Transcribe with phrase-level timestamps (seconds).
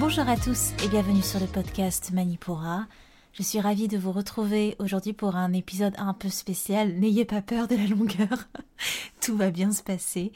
[0.00, 2.86] Bonjour à tous et bienvenue sur le podcast Manipura.
[3.32, 6.94] Je suis ravie de vous retrouver aujourd'hui pour un épisode un peu spécial.
[6.94, 8.48] N'ayez pas peur de la longueur.
[9.20, 10.32] Tout va bien se passer.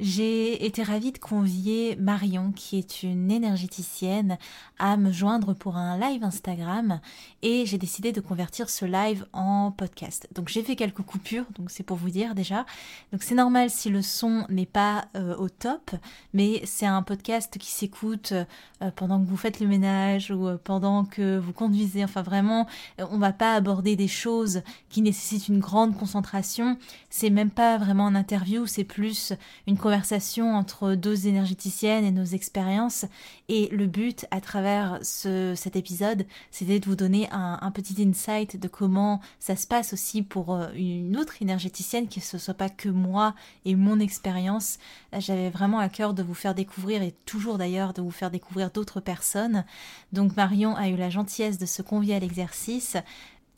[0.00, 4.38] J'ai été ravie de convier Marion, qui est une énergéticienne,
[4.78, 7.00] à me joindre pour un live Instagram
[7.42, 10.26] et j'ai décidé de convertir ce live en podcast.
[10.34, 12.64] Donc j'ai fait quelques coupures, donc c'est pour vous dire déjà.
[13.12, 15.90] Donc c'est normal si le son n'est pas euh, au top,
[16.32, 20.56] mais c'est un podcast qui s'écoute euh, pendant que vous faites le ménage ou euh,
[20.64, 22.02] pendant que vous conduisez.
[22.04, 22.66] Enfin vraiment,
[22.98, 26.78] on va pas aborder des choses qui nécessitent une grande concentration.
[27.10, 29.32] C'est même pas vraiment un interview, c'est plus
[29.66, 33.06] une conversation entre deux énergéticiennes et nos expériences.
[33.48, 38.00] Et le but, à travers ce, cet épisode, c'était de vous donner un, un, petit
[38.02, 42.54] insight de comment ça se passe aussi pour euh, une autre énergéticienne, que ce soit
[42.54, 44.78] pas que moi et mon expérience.
[45.18, 48.70] J'avais vraiment à cœur de vous faire découvrir, et toujours d'ailleurs de vous faire découvrir
[48.70, 49.64] d'autres personnes.
[50.12, 52.96] Donc Marion a eu la gentillesse de se convier à l'exercice.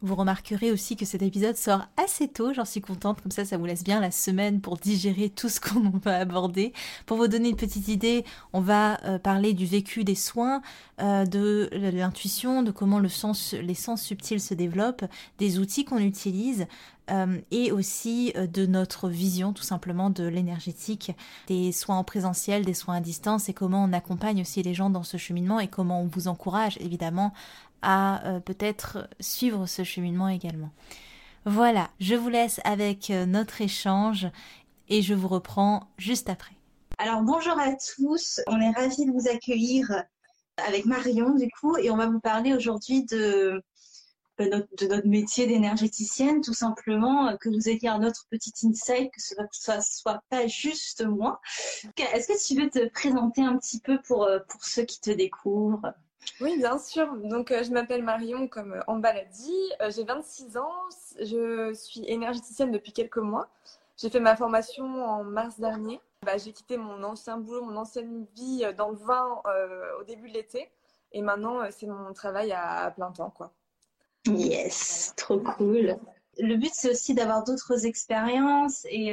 [0.04, 3.56] Vous remarquerez aussi que cet épisode sort assez tôt, j'en suis contente, comme ça ça
[3.56, 6.72] vous laisse bien la semaine pour digérer tout ce qu'on va aborder.
[7.06, 10.60] Pour vous donner une petite idée, on va euh, parler du vécu des soins,
[11.00, 15.04] euh, de l'intuition, de comment le sens, les sens subtils se développent,
[15.38, 16.66] des outils qu'on utilise,
[17.10, 21.12] euh, et aussi de notre vision tout simplement de l'énergétique,
[21.46, 24.90] des soins en présentiel, des soins à distance et comment on accompagne aussi les gens
[24.90, 27.32] dans ce cheminement et comment on vous encourage évidemment
[27.82, 30.70] à euh, peut-être suivre ce cheminement également.
[31.44, 34.28] Voilà, je vous laisse avec euh, notre échange
[34.88, 36.54] et je vous reprends juste après.
[36.98, 40.04] Alors bonjour à tous, on est ravis de vous accueillir
[40.56, 43.62] avec Marion du coup et on va vous parler aujourd'hui de,
[44.38, 49.80] notre, métier d'énergéticienne, tout simplement, que vous ayez un autre petit insight, que ce soit,
[49.80, 51.40] soit pas juste moi.
[51.96, 55.10] Est-ce que tu veux te présenter un petit peu pour, euh, pour ceux qui te
[55.10, 55.92] découvrent?
[56.40, 57.14] Oui, bien sûr.
[57.16, 59.72] Donc, euh, je m'appelle Marion, comme bas l'a dit.
[59.80, 60.72] Euh, j'ai 26 ans.
[61.20, 63.48] Je suis énergéticienne depuis quelques mois.
[63.96, 66.00] J'ai fait ma formation en mars dernier.
[66.24, 69.42] Bah, j'ai quitté mon ancien boulot, mon ancienne vie euh, dans le vin
[70.00, 70.70] au début de l'été.
[71.12, 73.52] Et maintenant, c'est mon travail à, plein temps, quoi.
[74.26, 75.96] Yes, trop cool.
[76.38, 79.12] Le but, c'est aussi d'avoir d'autres expériences et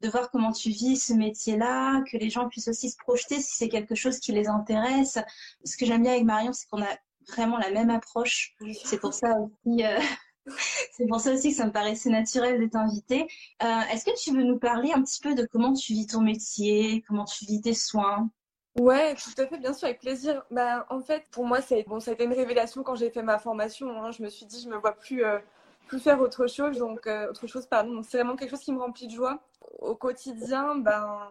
[0.00, 3.56] de voir comment tu vis ce métier-là, que les gens puissent aussi se projeter si
[3.56, 5.18] c'est quelque chose qui les intéresse.
[5.64, 6.96] Ce que j'aime bien avec Marion, c'est qu'on a
[7.28, 8.54] vraiment la même approche.
[8.84, 9.84] C'est pour ça aussi.
[9.84, 9.98] Euh,
[10.92, 13.26] c'est pour ça aussi que ça me paraissait naturel de t'inviter.
[13.62, 16.20] Euh, Est-ce que tu veux nous parler un petit peu de comment tu vis ton
[16.20, 18.30] métier, comment tu vis tes soins?
[18.78, 20.42] Ouais, tout à fait, bien sûr, avec plaisir.
[20.50, 23.22] Bah, en fait, pour moi, ça, bon, ça a été une révélation quand j'ai fait
[23.22, 23.90] ma formation.
[24.02, 24.10] Hein.
[24.10, 25.38] Je me suis dit, je me vois plus, euh,
[25.86, 28.02] plus faire autre chose, donc euh, autre chose, pardon.
[28.02, 29.40] c'est vraiment quelque chose qui me remplit de joie
[29.78, 31.28] au quotidien, ben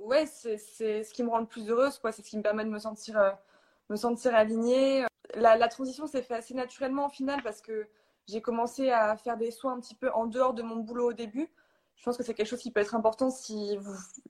[0.00, 2.12] ouais, c'est ce qui me rend le plus heureuse, quoi.
[2.12, 3.30] C'est ce qui me permet de me sentir, euh,
[3.88, 5.04] me sentir alignée.
[5.34, 7.86] La, transition s'est faite assez naturellement au final parce que
[8.26, 11.12] j'ai commencé à faire des soins un petit peu en dehors de mon boulot au
[11.12, 11.48] début.
[11.96, 13.78] Je pense que c'est quelque chose qui peut être important si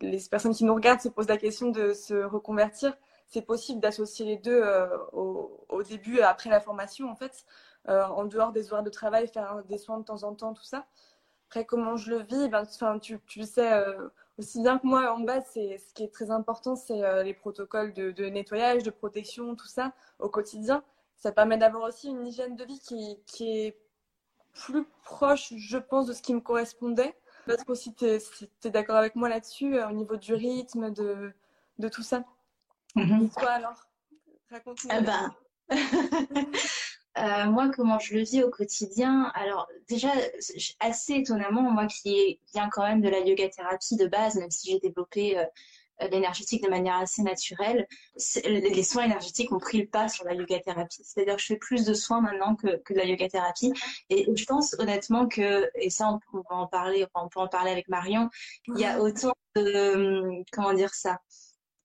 [0.00, 2.96] les personnes qui nous regardent se posent la question de se reconvertir.
[3.28, 7.44] C'est possible d'associer les deux euh, au, au, début après la formation, en fait,
[7.90, 10.86] en dehors des horaires de travail, faire des soins de temps en temps, tout ça.
[11.50, 12.64] Après, comment je le vis, ben,
[13.00, 16.14] tu, tu le sais euh, aussi bien que moi, en bas, c'est, ce qui est
[16.14, 20.84] très important, c'est euh, les protocoles de, de, nettoyage, de protection, tout ça, au quotidien.
[21.16, 23.76] Ça permet d'avoir aussi une hygiène de vie qui, qui est
[24.52, 27.16] plus proche, je pense, de ce qui me correspondait.
[27.46, 31.32] Peut-être aussi tu es, d'accord avec moi là-dessus, euh, au niveau du rythme, de,
[31.80, 32.22] de tout ça.
[32.94, 33.88] Et toi alors?
[34.52, 34.94] Raconte-moi.
[34.96, 35.34] Eh ben...
[37.18, 40.10] Euh, moi, comment je le vis au quotidien Alors, déjà,
[40.78, 44.70] assez étonnamment, moi qui viens quand même de la yoga thérapie de base, même si
[44.70, 45.44] j'ai développé euh,
[46.08, 47.86] l'énergétique de manière assez naturelle,
[48.44, 51.02] les soins énergétiques ont pris le pas sur la yoga thérapie.
[51.04, 53.72] C'est-à-dire que je fais plus de soins maintenant que, de la yoga thérapie.
[54.08, 57.88] Et je pense honnêtement que, et ça, on en parler, on peut en parler avec
[57.88, 58.30] Marion,
[58.68, 61.20] il y a autant de, comment dire ça?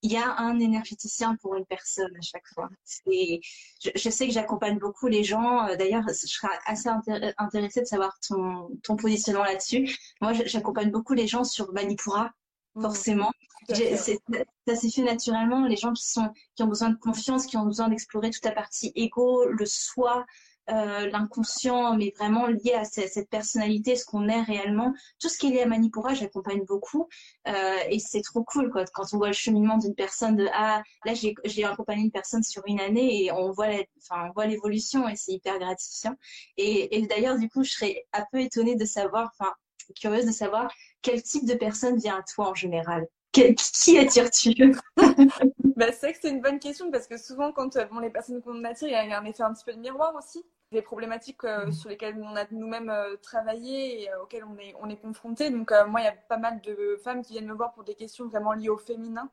[0.05, 2.69] Il y a un énergéticien pour une personne à chaque fois.
[3.07, 5.67] Je, je, sais que j'accompagne beaucoup les gens.
[5.67, 6.89] Euh, d'ailleurs, je serais assez
[7.37, 9.97] intéressée de savoir ton, ton positionnement là-dessus.
[10.21, 12.29] Moi, j'accompagne beaucoup les gens sur Manipura,
[12.75, 12.81] mmh.
[12.83, 13.31] forcément.
[13.67, 15.65] ça s'est fait naturellement.
[15.65, 18.51] Les gens qui sont qui ont besoin de confiance, qui ont besoin d'explorer toute la
[18.51, 20.23] partie égo, le soi,
[20.69, 24.93] euh, l'inconscient, mais vraiment lié à cette, personnalité, ce qu'on est réellement.
[25.19, 27.07] Tout ce qui est lié à Manipura, j'accompagne beaucoup.
[27.47, 30.81] Euh, et c'est trop cool quoi, quand on voit le cheminement d'une personne de Ah,
[31.05, 35.59] là j'ai accompagné une personne sur une année et on voit l'évolution et c'est hyper
[35.59, 36.15] gratifiant.
[36.57, 39.53] Et, d'ailleurs, du coup, je serais un peu étonnée de savoir, enfin,
[39.99, 40.73] curieuse de savoir
[41.03, 43.05] quel type de personne vient à toi en général.
[43.31, 44.75] Qui attires-tu?
[45.75, 48.41] Bah, C'est vrai que c'est une bonne question parce que souvent, quand bon, les personnes
[48.41, 50.45] qu'on attire, il y a un effet un petit peu de miroir aussi
[50.75, 51.71] des problématiques euh, mmh.
[51.71, 55.49] sur lesquelles on a nous-mêmes euh, travaillé et euh, auxquelles on est, on est confronté.
[55.49, 57.95] Donc, moi, il y a pas mal de femmes qui viennent me voir pour des
[57.95, 59.29] questions vraiment liées au féminin.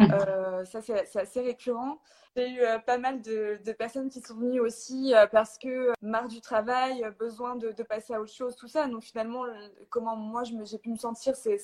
[0.00, 0.64] Mmh.
[0.64, 1.98] ça, c'est assez récurrent.
[2.36, 7.04] J'ai eu pas mal de, personnes qui sont venues aussi parce que marre du travail,
[7.18, 8.86] besoin de, passer à autre chose, tout ça.
[8.86, 9.42] Donc, finalement,
[9.90, 11.58] comment moi, j'ai pu me sentir c'est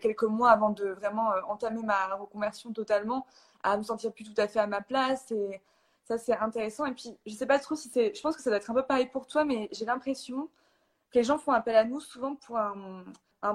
[0.00, 3.26] quelques mois avant de vraiment entamer ma reconversion totalement,
[3.62, 5.60] à me sentir plus tout à fait à ma place et
[6.04, 6.84] ça, c'est intéressant.
[6.84, 8.14] Et puis, je sais pas trop si c'est.
[8.14, 10.48] Je pense que ça doit être un peu pareil pour toi, mais j'ai l'impression
[11.10, 13.04] que les gens font appel à nous souvent pour un,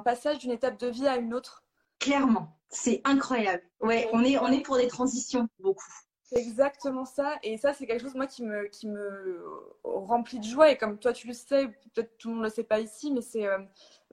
[0.04, 1.64] passage d'une étape de vie à une autre.
[2.00, 3.64] Clairement, c'est incroyable.
[3.82, 5.92] Ouais, on est, on est pour des transitions beaucoup.
[6.24, 7.38] C'est exactement ça.
[7.42, 9.44] Et ça, c'est quelque chose, moi, qui me, qui me
[9.84, 10.70] remplit de joie.
[10.70, 13.12] Et comme toi, tu le sais, peut-être tout le monde ne le sait pas ici,
[13.12, 13.58] mais c'est euh,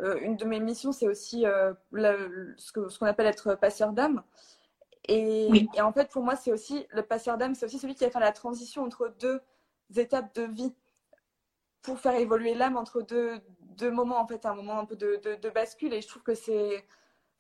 [0.00, 1.74] euh, une de mes missions, c'est aussi euh,
[2.56, 4.22] ce qu'on ce qu'on appelle être passeur d'âme.
[5.08, 8.10] Et, en fait, pour moi, c'est aussi le passeur d'âme, c'est aussi celui qui va
[8.10, 9.40] faire la transition entre deux
[9.96, 10.74] étapes de vie
[11.82, 15.20] pour faire évoluer l'âme entre deux, deux, moments, en fait, un moment un peu de,
[15.40, 15.94] de, bascule.
[15.94, 16.84] Et je trouve que c'est.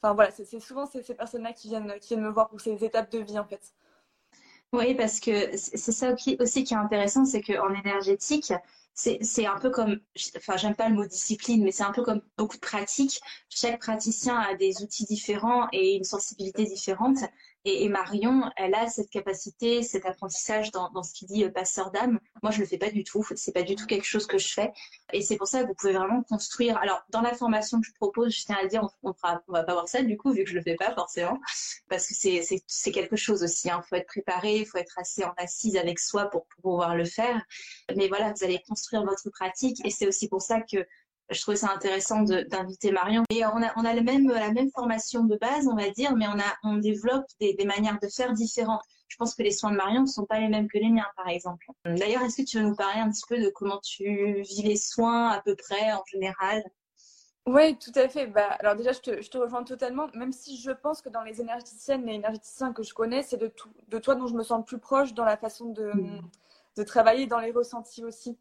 [0.00, 2.84] Enfin, voilà, c'est souvent ces, ces personnes-là qui viennent, qui viennent me voir pour ces
[2.84, 3.74] étapes de vie, en fait.
[4.72, 8.52] Oui, parce que c'est ça aussi qui est intéressant, c'est qu'en énergétique,
[8.94, 10.00] c'est un peu comme,
[10.36, 13.20] enfin, j'aime pas le mot discipline, mais c'est un peu comme beaucoup de pratiques.
[13.48, 17.18] Chaque praticien a des outils différents et une sensibilité différente.
[17.68, 22.20] Et, Marion, elle a cette capacité, cet apprentissage dans, ce qu'il dit euh, passeur d'âme.
[22.40, 23.26] Moi, je le fais pas du tout.
[23.34, 24.72] C'est pas du tout quelque chose que je fais.
[25.12, 26.78] Et c'est pour ça que vous pouvez vraiment construire.
[26.78, 29.72] Alors, dans la formation que je propose, je tiens à dire, on, on va pas
[29.72, 31.40] voir ça du coup, vu que je le fais pas forcément,
[31.88, 33.66] parce que c'est quelque chose aussi.
[33.66, 33.82] Il hein.
[33.82, 37.44] faut être préparé, il faut être assez en assise avec soi pour pouvoir le faire.
[37.96, 39.84] Mais voilà, vous allez construire votre pratique.
[39.84, 40.86] Et c'est aussi pour ça que
[41.30, 43.24] je trouvais ça intéressant d'inviter Marion.
[43.30, 46.14] Et on a, on a le même, la même formation de base, on va dire,
[46.14, 48.82] mais on, a, on développe des, des manières de faire différentes.
[49.08, 51.06] Je pense que les soins de Marion ne sont pas les mêmes que les miens,
[51.16, 51.66] par exemple.
[51.84, 54.76] D'ailleurs, est-ce que tu veux nous parler un petit peu de comment tu vis les
[54.76, 56.62] soins à peu près en général?
[57.46, 58.26] Oui, tout à fait.
[58.26, 61.22] Bah, alors déjà, je te, je te, rejoins totalement, même si je pense que dans
[61.22, 63.52] les énergéticiennes et énergéticiens que je connais, c'est de,
[63.88, 66.20] de toi dont je me sens le plus proche dans la façon de, mmh.
[66.76, 68.36] de travailler, dans les ressentis aussi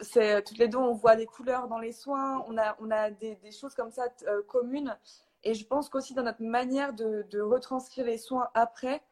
[0.00, 3.10] c'est toutes les deux, on voit des couleurs dans les soins, on a, on a
[3.10, 4.96] des, des choses comme ça euh, communes.
[5.42, 9.02] Et je pense qu'aussi dans notre manière de, de, retranscrire les soins après,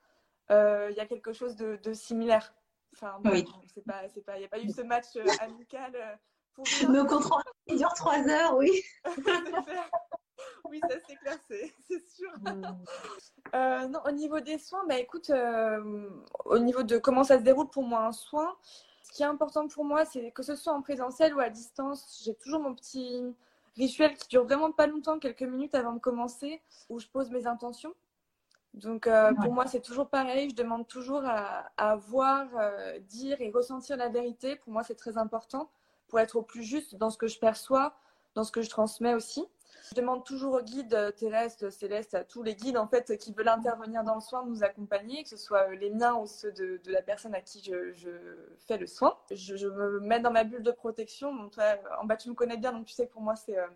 [0.50, 2.54] euh, il y a quelque chose de, de similaire.
[2.94, 3.46] Enfin, oui.
[3.74, 6.20] c'est pas, c'est pas, il n'y a pas eu ce match euh, amical.
[6.54, 8.70] pour Nos contrôles, il dure trois heures, oui.
[10.70, 12.32] oui, ça c'est clair, c'est sûr.
[13.52, 15.30] non, au niveau des soins, bah, écoute,
[16.44, 18.56] au niveau de comment ça se déroule pour moi un soin,
[19.12, 22.34] qui est important pour moi, c'est que ce soit en présentiel ou à distance, j'ai
[22.34, 23.22] toujours mon petit
[23.76, 27.46] rituel qui dure vraiment pas longtemps, quelques minutes avant de commencer, où je pose mes
[27.46, 27.94] intentions.
[28.72, 30.48] Donc euh, pour moi, c'est toujours pareil.
[30.48, 34.56] Je demande toujours à, voir, euh, dire et ressentir la vérité.
[34.56, 35.70] Pour moi, c'est très important
[36.08, 37.94] pour être au plus juste dans ce que je perçois,
[38.34, 39.44] dans ce que je transmets aussi.
[39.90, 43.32] Je demande toujours aux guides euh, terrestres, célestes, à tous les guides en fait qui
[43.32, 46.26] veulent intervenir dans le soin, de nous accompagner, que ce soit euh, les miens ou
[46.26, 47.92] ceux de, la personne à qui je,
[48.68, 49.18] fais le soin.
[49.32, 51.48] Je, me mets dans ma bulle de protection.
[51.50, 53.66] Toi, en bas, tu me connais bien, donc tu sais que pour moi, c'est euh,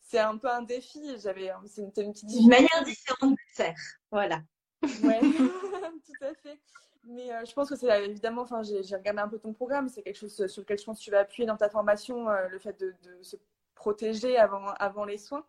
[0.00, 1.00] c'est un peu un défi.
[1.18, 3.74] J'avais, c'est une, petite une manière différente de faire.
[4.10, 4.40] Voilà.
[4.82, 5.20] Ouais,
[6.04, 6.58] tout à fait.
[7.04, 10.16] Mais je pense que c'est évidemment, enfin, j'ai regardé un peu ton programme, c'est quelque
[10.16, 12.94] chose sur lequel je pense que tu vas appuyer dans ta formation, le fait de,
[13.02, 13.36] de se
[13.84, 15.44] protéger avant, avant les soins.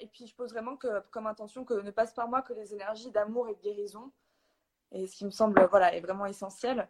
[0.00, 2.74] Et puis, je pose vraiment que, comme intention que ne passe par moi que les
[2.74, 4.12] énergies d'amour et de guérison.
[4.92, 6.86] Et ce qui me semble voilà, est vraiment essentiel.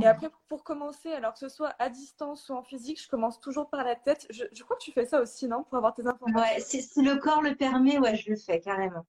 [0.00, 3.38] Et après, pour commencer, alors que ce soit à distance ou en physique, je commence
[3.38, 4.26] toujours par la tête.
[4.30, 5.62] Je, je crois que tu fais ça aussi, non?
[5.62, 6.54] Pour avoir tes informations?
[6.54, 9.04] Ouais, si, si le corps le permet, ouais, je le fais carrément.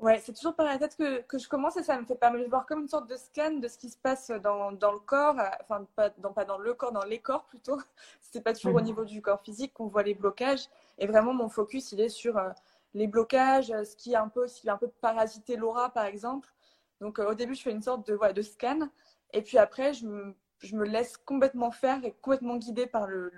[0.00, 2.44] Ouais, c'est toujours par la tête que, que, je commence et ça me fait permettre
[2.44, 4.98] de voir comme une sorte de scan de ce qui se passe dans, dans le
[4.98, 7.78] corps, euh, enfin pas dans, pas dans le corps, dans les corps plutôt.
[8.22, 10.68] C'est pas toujours au niveau du corps physique qu'on voit les blocages.
[10.96, 12.48] Et vraiment, mon focus, il est sur euh,
[12.94, 16.48] les blocages, ce qui est un peu, ce qui un peu parasité l'aura, par exemple.
[17.02, 18.88] Donc au début, je fais une sorte de, voilà, de scan.
[19.34, 23.30] Et puis après, je me, je me laisse complètement faire et complètement guider par le,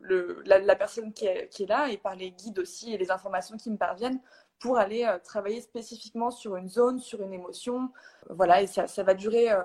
[0.00, 3.10] le, la, personne qui est, qui est, là et par les guides aussi et les
[3.10, 4.20] informations qui me parviennent
[4.58, 7.90] pour aller euh, travailler spécifiquement sur une zone, sur une émotion.
[8.30, 9.50] voilà, et ça, ça va durer.
[9.50, 9.62] Euh,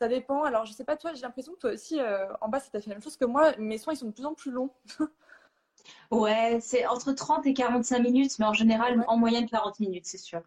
[0.00, 0.44] ça dépend.
[0.44, 2.80] Alors, je sais pas, toi, j'ai l'impression que toi aussi, euh, en bas, ça t'a
[2.80, 3.52] fait la même chose que moi.
[3.58, 4.70] Mes soins, ils sont de plus en plus longs.
[6.10, 10.18] ouais, c'est entre 30 et 45 minutes, mais en général, en moyenne, 40 minutes, c'est
[10.18, 10.42] sûr.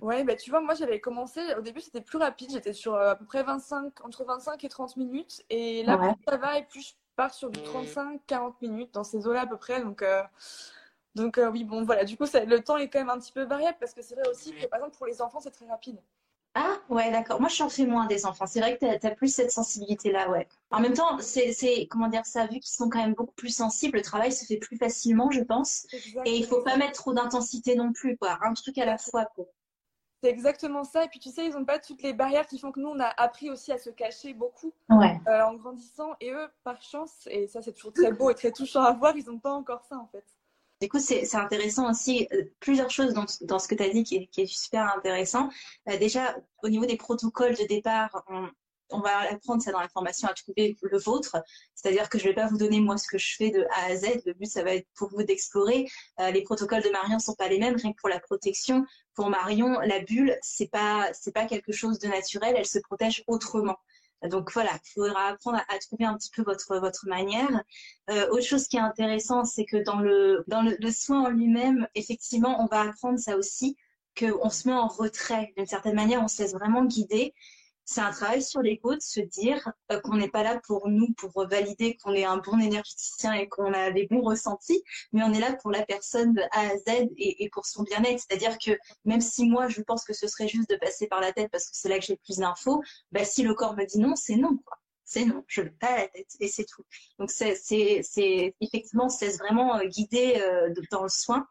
[0.00, 3.12] Ouais, bah, tu vois, moi j'avais commencé, au début c'était plus rapide, j'étais sur euh,
[3.12, 5.44] à peu près 25, entre 25 et 30 minutes.
[5.48, 9.26] Et là, plus ça va, et plus je pars sur du 35-40 minutes dans ces
[9.28, 9.80] eaux-là à peu près.
[9.80, 10.22] Donc, euh,
[11.14, 13.32] donc euh, oui, bon, voilà, du coup, ça, le temps est quand même un petit
[13.32, 15.66] peu variable parce que c'est vrai aussi que par exemple pour les enfants c'est très
[15.66, 15.98] rapide.
[16.54, 17.40] Ah, ouais, d'accord.
[17.40, 18.46] Moi, je en fais moins des enfants.
[18.46, 20.46] C'est vrai que tu as, plus cette sensibilité-là, ouais.
[20.70, 23.96] En même temps, c'est, comment dire ça, vu qu'ils sont quand même beaucoup plus sensibles,
[23.96, 25.86] le travail se fait plus facilement, je pense.
[26.26, 28.38] Et il faut pas mettre trop d'intensité non plus, quoi.
[28.42, 29.46] Un truc à la fois, quoi.
[30.22, 31.04] C'est exactement ça.
[31.04, 33.00] Et puis tu sais, ils n'ont pas toutes les barrières qui font que nous, on
[33.00, 36.10] a appris aussi à se cacher beaucoup euh, en grandissant.
[36.20, 39.16] Et eux, par chance, et ça c'est toujours très beau et très touchant à voir,
[39.16, 40.24] ils n'ont pas encore ça en fait.
[40.82, 44.28] Du coup, c'est intéressant aussi, euh, plusieurs choses dans, ce que tu as dit qui
[44.36, 45.48] est, super intéressant.
[45.88, 48.24] Euh, déjà, au niveau des protocoles de départ,
[48.90, 51.36] on, va apprendre ça dans la formation à trouver le vôtre.
[51.76, 53.92] C'est-à-dire que je ne vais pas vous donner moi ce que je fais de A
[53.92, 54.22] à Z.
[54.26, 55.86] Le but, ça va être pour vous d'explorer.
[56.18, 57.76] Euh, les protocoles de Marion sont pas les mêmes.
[57.76, 58.84] Rien que pour la protection,
[59.14, 62.56] pour Marion, la bulle, c'est pas pas quelque chose de naturel.
[62.58, 63.76] Elle se protège autrement.
[64.28, 67.62] Donc voilà, il faudra apprendre à, trouver un petit peu votre votre manière.
[68.10, 71.28] Euh, autre chose qui est intéressant, c'est que dans le dans le, le soin en
[71.28, 73.76] lui-même, effectivement, on va apprendre ça aussi
[74.18, 77.34] qu'on se met en retrait d'une certaine manière, on se laisse vraiment guider
[77.92, 81.12] c'est un travail sur l'ego de se dire euh, qu'on n'est pas là pour nous,
[81.12, 84.82] pour valider qu'on est un bon énergéticien et qu'on a des bons ressentis,
[85.12, 88.20] mais on est là pour la personne de A à Z et, pour son bien-être.
[88.26, 91.32] C'est-à-dire que même si moi, je pense que ce serait juste de passer par la
[91.32, 93.98] tête parce que c'est là que j'ai plus d'infos, bah, si le corps me dit
[93.98, 94.58] non, c'est non.
[95.04, 96.84] C'est non, je ne veux pas la tête et c'est tout.
[97.18, 101.46] Donc c'est, c'est, effectivement, laisse vraiment euh, guider euh, dans le soin.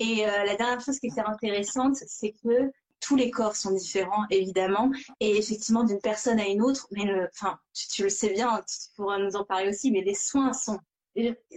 [0.00, 2.72] Et la dernière chose qui était intéressante, c'est que
[3.02, 4.90] tous les corps sont différents, évidemment,
[5.20, 9.18] et effectivement d'une personne à une autre, mais enfin, tu, le sais bien, tu pourras
[9.18, 10.78] nous en parler aussi, mais les soins sont,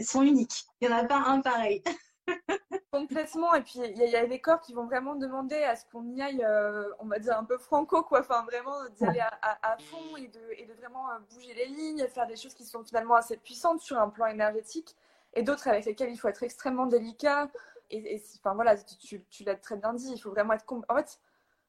[0.02, 0.66] sont uniques.
[0.82, 1.84] Il n'y en a pas un pareil.
[2.92, 3.54] Complètement.
[3.54, 6.22] Et puis, il y, a des corps qui vont vraiment demander à ce qu'on y
[6.22, 8.22] aille, euh, on va dire, un peu franco, quoi.
[8.22, 12.08] Enfin, vraiment d'y aller à, fond et de, et de vraiment euh, bouger les lignes,
[12.08, 14.96] faire des choses qui sont finalement assez puissantes sur un plan énergétique
[15.34, 17.50] et d'autres avec lesquelles il faut être extrêmement délicat.
[17.92, 20.66] Et, enfin, voilà, tu, tu l'as très bien dit, il faut vraiment être.
[20.90, 21.20] En fait,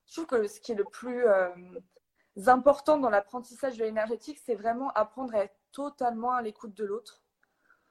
[0.06, 1.48] je trouve que ce qui est le plus euh,
[2.46, 7.22] important dans l'apprentissage de l'énergétique, c'est vraiment apprendre à être totalement à l'écoute de l'autre.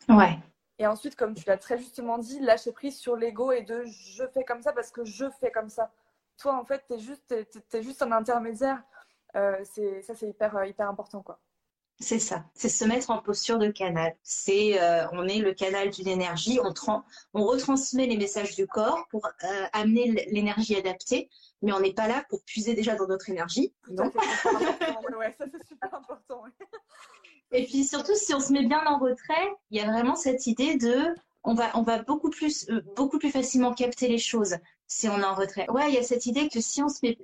[0.09, 0.39] Ouais.
[0.77, 4.27] Et ensuite, comme tu l'as très justement dit, lâcher prise sur l'ego et de je
[4.27, 5.91] fais comme ça parce que je fais comme ça.
[6.37, 8.83] Toi, en fait, tu es juste, es, juste un intermédiaire.
[9.35, 9.63] Euh,
[10.01, 11.21] ça, c'est hyper, euh, hyper important.
[11.21, 11.39] quoi.
[11.99, 14.15] C'est ça, c'est se mettre en posture de canal.
[14.21, 16.73] C'est, euh, on est le canal d'une énergie, on,
[17.33, 21.29] on retransmet les messages du corps pour euh, amener l'énergie adaptée,
[21.61, 23.73] mais on n'est pas là pour puiser déjà dans notre énergie.
[23.87, 26.43] Ouais, ça c'est super important.
[27.53, 30.47] Et puis surtout, si on se met bien en retrait, il y a vraiment cette
[30.47, 34.57] idée de, on va, on va beaucoup plus, euh, beaucoup plus facilement capter les choses
[34.87, 35.69] si on est en retrait.
[35.69, 37.17] Ouais, il y a cette idée que si on se met,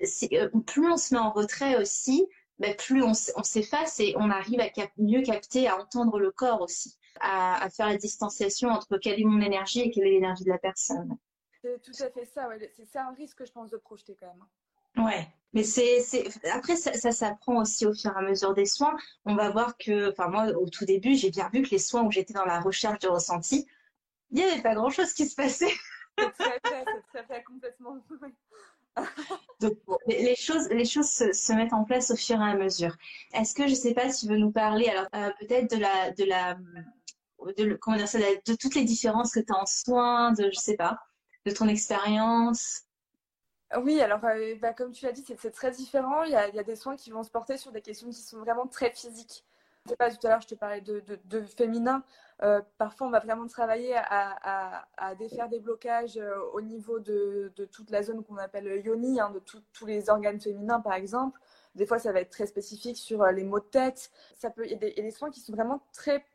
[0.65, 2.25] plus on se met en retrait aussi,
[2.61, 6.95] ben, plus on, s'efface et on arrive à mieux capter, à entendre le corps aussi,
[7.19, 10.59] à, faire la distanciation entre quelle est mon énergie et quelle est l'énergie de la
[10.59, 11.17] personne.
[11.63, 12.47] C'est tout à fait ça,
[12.91, 15.05] c'est un risque, je pense, de projeter quand même.
[15.05, 16.03] Ouais, mais c'est
[16.53, 18.95] après ça, ça s'apprend aussi au fur et à mesure des soins.
[19.25, 22.03] On va voir que, enfin moi au tout début, j'ai bien vu que les soins
[22.03, 23.67] où j'étais dans la recherche de ressenti,
[24.29, 25.73] il n'y avait pas grand chose qui se passait.
[26.17, 27.97] C'est très très vrai, complètement.
[29.59, 29.73] Donc,
[30.07, 32.95] les choses, les choses se, mettent en place au fur et à mesure.
[33.33, 35.79] Est-ce que je ne sais pas si tu veux nous parler, alors euh, peut-être de
[35.79, 36.57] la, de la,
[37.79, 40.75] comment dire ça, de, toutes les différences que tu as en soins, de je sais
[40.75, 40.97] pas,
[41.45, 42.83] de ton expérience?
[43.77, 46.23] Oui, alors euh, bah, comme tu l'as dit, c'est très différent.
[46.23, 48.09] Il y, a, il y, a, des soins qui vont se porter sur des questions
[48.09, 49.45] qui sont vraiment très physiques.
[49.87, 52.03] Sais pas, tout à l'heure, je te parlais de, de, de féminin.
[52.43, 57.89] Euh, parfois, on va vraiment travailler à, défaire des blocages euh, au niveau de, toute
[57.89, 61.39] la zone qu'on appelle yoni, hein, de tous les organes féminins, par exemple.
[61.75, 64.11] Des fois, ça va être très spécifique sur euh, les maux de tête.
[64.35, 66.25] Ça peut, il, y a des, soins qui sont vraiment très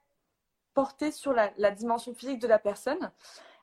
[0.74, 3.12] portés sur la, dimension physique de la personne.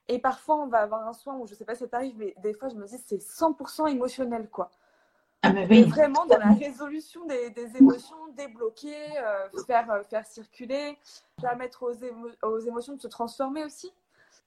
[0.07, 2.17] Et parfois, on va avoir un soin où, je ne sais pas si ça t'arrive,
[2.17, 4.71] mais des fois, je me dis, c'est 100% émotionnel, quoi.
[5.45, 5.83] Ah oui.
[5.83, 10.97] Vraiment dans la résolution des, des émotions, débloquer, euh, faire, euh, faire circuler,
[11.41, 13.91] permettre aux, aux, émotions de se transformer aussi.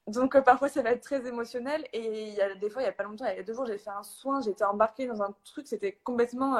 [0.06, 2.86] Donc euh, parfois ça va être très émotionnel et il y a des fois, il
[2.86, 5.06] n'y a pas longtemps, il y a deux jours, j'ai fait un soin, j'étais embarquée
[5.06, 6.56] dans un truc, c'était complètement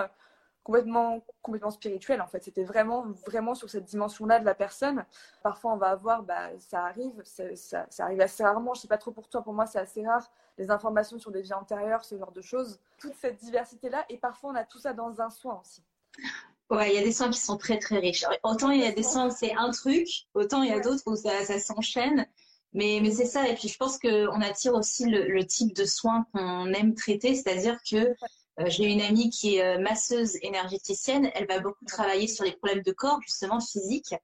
[0.66, 2.42] complètement, complètement spirituel en fait.
[2.42, 5.04] C'était vraiment, vraiment sur cette dimension-là de la personne.
[5.44, 7.44] Parfois, on va avoir, bah, ça arrive, ça,
[7.88, 8.74] ça, arrive assez rarement.
[8.74, 10.28] Je sais pas trop pour toi, pour moi, c'est assez rare.
[10.58, 12.80] Les informations sur des vies antérieures, ce genre de choses.
[12.98, 14.04] Toute cette diversité-là.
[14.08, 15.84] Et parfois, on a tout ça dans un soin aussi.
[16.68, 18.24] Ouais, il y a des soins qui sont très très riches.
[18.42, 21.04] Autant il y a des soins où c'est un truc, autant il y a d'autres
[21.06, 22.26] où ça, ça s'enchaîne.
[22.72, 23.48] Mais, mais c'est ça.
[23.48, 27.36] Et puis je pense qu'on attire aussi le, le type de soins qu'on aime traiter.
[27.36, 28.16] C'est-à-dire que
[28.66, 31.30] j'ai une amie qui est euh, masseuse énergéticienne.
[31.34, 34.14] Elle va beaucoup travailler sur les problèmes de corps, justement physiques.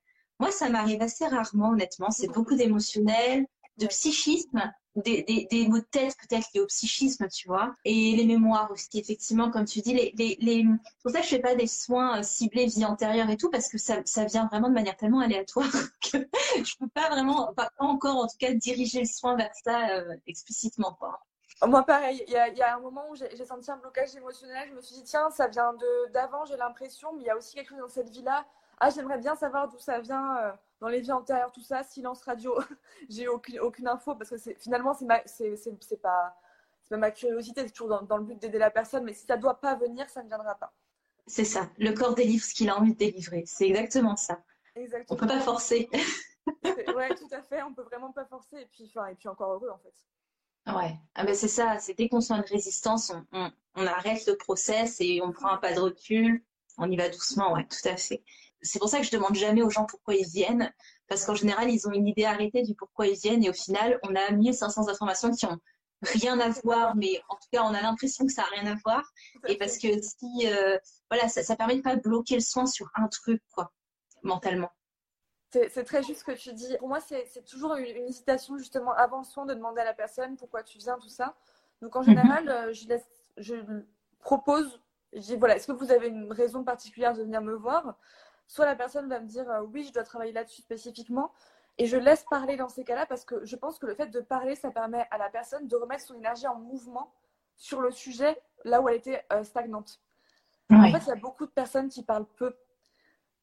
[0.41, 2.11] Moi, ça m'arrive assez rarement, honnêtement.
[2.11, 3.47] C'est beaucoup d'émotionnel,
[3.79, 8.15] de psychisme, des, des, des mots de tête peut-être liés au psychisme, tu vois, et
[8.15, 9.95] les mémoires aussi, effectivement, comme tu dis.
[9.95, 10.65] Les, les, les...
[11.03, 13.79] Pour ça je fais pas des soins euh, ciblés vie antérieure et tout, parce que
[13.79, 15.71] ça, ça vient vraiment de manière tellement aléatoire
[16.13, 16.19] que
[16.57, 20.15] je peux pas vraiment, pas encore en tout cas, diriger le soin vers ça euh,
[20.27, 21.21] explicitement, quoi.
[21.65, 24.69] Moi, pareil, il y, y, a un moment où j'ai senti un blocage émotionnel.
[24.71, 25.75] Je me suis dit, tiens, ça vient
[26.13, 28.45] d'avant, j'ai l'impression, mais il y a aussi quelque chose dans cette vie-là.
[28.79, 31.85] Ah, j'aimerais bien savoir d'où ça vient, euh, dans les vies antérieures, tout ça.
[31.85, 32.59] Silence radio,
[33.09, 35.07] j'ai aucune, aucune info parce que finalement, c'est
[36.03, 36.37] pas,
[36.91, 39.37] pas ma curiosité, c'est toujours dans, dans, le but d'aider la personne, mais si ça
[39.37, 40.73] doit pas venir, ça ne viendra pas.
[41.29, 43.45] C'est ça, le corps délivre ce qu'il a envie de délivrer.
[43.47, 44.43] C'est exactement ça.
[44.75, 45.17] Exactement.
[45.17, 45.89] On peut pas forcer.
[46.65, 49.71] ouais, tout à fait, on peut vraiment pas forcer, et puis, et puis encore heureux
[49.71, 49.95] en fait.
[50.67, 54.25] Ouais, ah ben c'est ça, c'est dès qu'on sent une résistance, on, on, on, arrête
[54.27, 56.45] le process et on prend un pas de recul,
[56.79, 58.23] on y va doucement, ouais, tout à fait.
[58.61, 60.73] C'est pour ça que je demande jamais aux gens pourquoi ils viennent,
[61.09, 63.99] parce qu'en général, ils ont une idée arrêtée du pourquoi ils viennent et au final,
[64.05, 65.59] on a 1500 informations qui ont
[66.03, 68.77] rien à voir, mais en tout cas, on a l'impression que ça a rien à
[68.85, 69.03] voir.
[69.49, 70.79] Et parce que si, euh,
[71.11, 73.73] voilà, ça, ça permet de pas bloquer le soin sur un truc, quoi,
[74.23, 74.71] mentalement.
[75.53, 76.77] C'est très juste ce que tu dis.
[76.79, 79.93] Pour moi, c'est toujours une, une, hésitation, justement, avant le soin, de demander à la
[79.93, 81.35] personne pourquoi tu viens, tout ça.
[81.83, 82.07] Donc, en mhm.
[82.07, 83.07] général, euh, je, laisse,
[83.37, 83.57] je
[84.21, 84.81] propose,
[85.13, 87.97] je dis, voilà, est-ce que vous avez une raison particulière de venir me voir?
[88.47, 91.33] Soit la personne va me dire, euh, oui, je dois travailler là-dessus spécifiquement.
[91.79, 94.21] Et je laisse parler dans ces cas-là parce que je pense que le fait de
[94.21, 97.13] parler, ça permet à la personne de remettre son énergie en mouvement
[97.57, 100.01] sur le sujet là où elle était euh, stagnante.
[100.71, 100.77] Oui.
[100.79, 102.55] En fait, il y a beaucoup de personnes qui parlent peu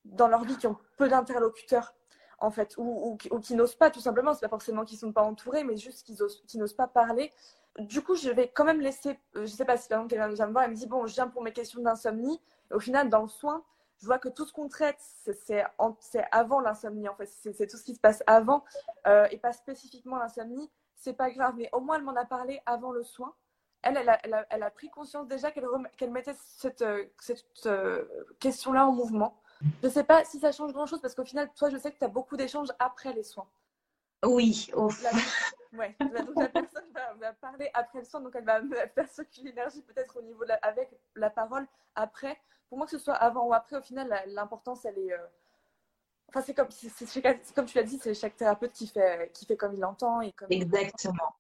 [0.06, 1.94] dans leur vie, qui ont peu d'interlocuteurs
[2.42, 4.34] en fait, ou, qui n'osent pas tout simplement.
[4.34, 7.32] C'est pas forcément qu'ils sont pas entourés, mais juste qu'ils qui n'osent pas parler.
[7.78, 9.20] Du coup, je vais quand même laisser.
[9.36, 11.06] Euh, je sais pas si par exemple quelqu'un vient me voir et me dit bon,
[11.08, 12.42] je viens pour mes questions d'insomnie.
[12.72, 13.64] Au final, dans le soin,
[14.00, 15.64] je vois que tout ce qu'on traite, c'est
[16.32, 17.28] avant l'insomnie en fait.
[17.28, 18.64] C'est tout ce qui se passe avant
[19.08, 20.70] euh, et pas spécifiquement l'insomnie.
[20.96, 23.34] C'est pas grave, mais au moins elle m'en a parlé avant le soin.
[23.82, 25.66] Elle, elle a, elle elle pris conscience déjà qu'elle
[25.98, 26.84] qu mettait cette,
[27.20, 28.06] cette euh,
[28.40, 29.40] question-là en mouvement.
[29.62, 31.98] Je ne sais pas si ça change grand-chose parce qu'au final, toi, je sais que
[31.98, 33.48] tu as beaucoup d'échanges après les soins.
[34.26, 34.90] Oui, oh.
[35.02, 35.12] la,
[35.80, 38.62] ouais, donc la personne va, va, parler après le soin, donc elle va
[38.96, 42.38] faire circuler l'énergie peut-être au niveau de la, avec la parole après.
[42.68, 45.14] Pour moi, que ce soit avant ou après, au final, l'importance, elle est.
[45.14, 45.26] Euh...
[46.28, 47.22] Enfin, c'est comme, c'est,
[47.56, 50.22] comme tu l'as dit, c'est chaque thérapeute qui fait, qui fait comme il l'entend.
[50.22, 51.36] Et comme Exactement.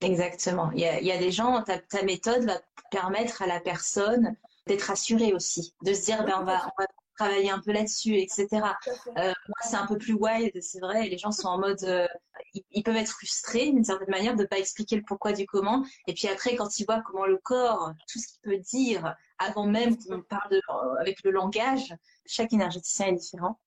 [0.00, 0.70] Exactement.
[0.72, 2.58] Il y a, il y a des gens, ta, ta méthode va
[2.90, 6.86] permettre à la personne d'être rassurée aussi, de se dire, ben, on va, on va
[7.20, 8.46] travailler un peu là-dessus, etc.
[8.52, 11.08] Euh, moi, c'est un peu plus wild, c'est vrai.
[11.08, 12.06] les gens sont en mode, euh,
[12.54, 15.46] ils, ils, peuvent être frustrés d'une certaine manière de ne pas expliquer le pourquoi du
[15.46, 15.84] comment.
[16.06, 19.66] Et puis après, quand ils voient comment le corps, tout ce qu'il peut dire, avant
[19.66, 21.94] même qu'on parle de, euh, avec le langage,
[22.26, 23.58] chaque énergéticien est différent.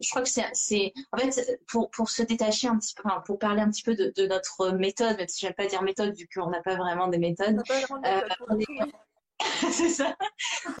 [0.00, 3.40] Je crois que c'est, en fait, pour, pour se détacher un petit peu, enfin, pour
[3.40, 6.28] parler un petit peu de, de notre méthode, même si j'aime pas dire méthode, vu
[6.32, 7.60] qu'on n'a pas vraiment des méthodes.
[9.72, 10.16] c'est ça.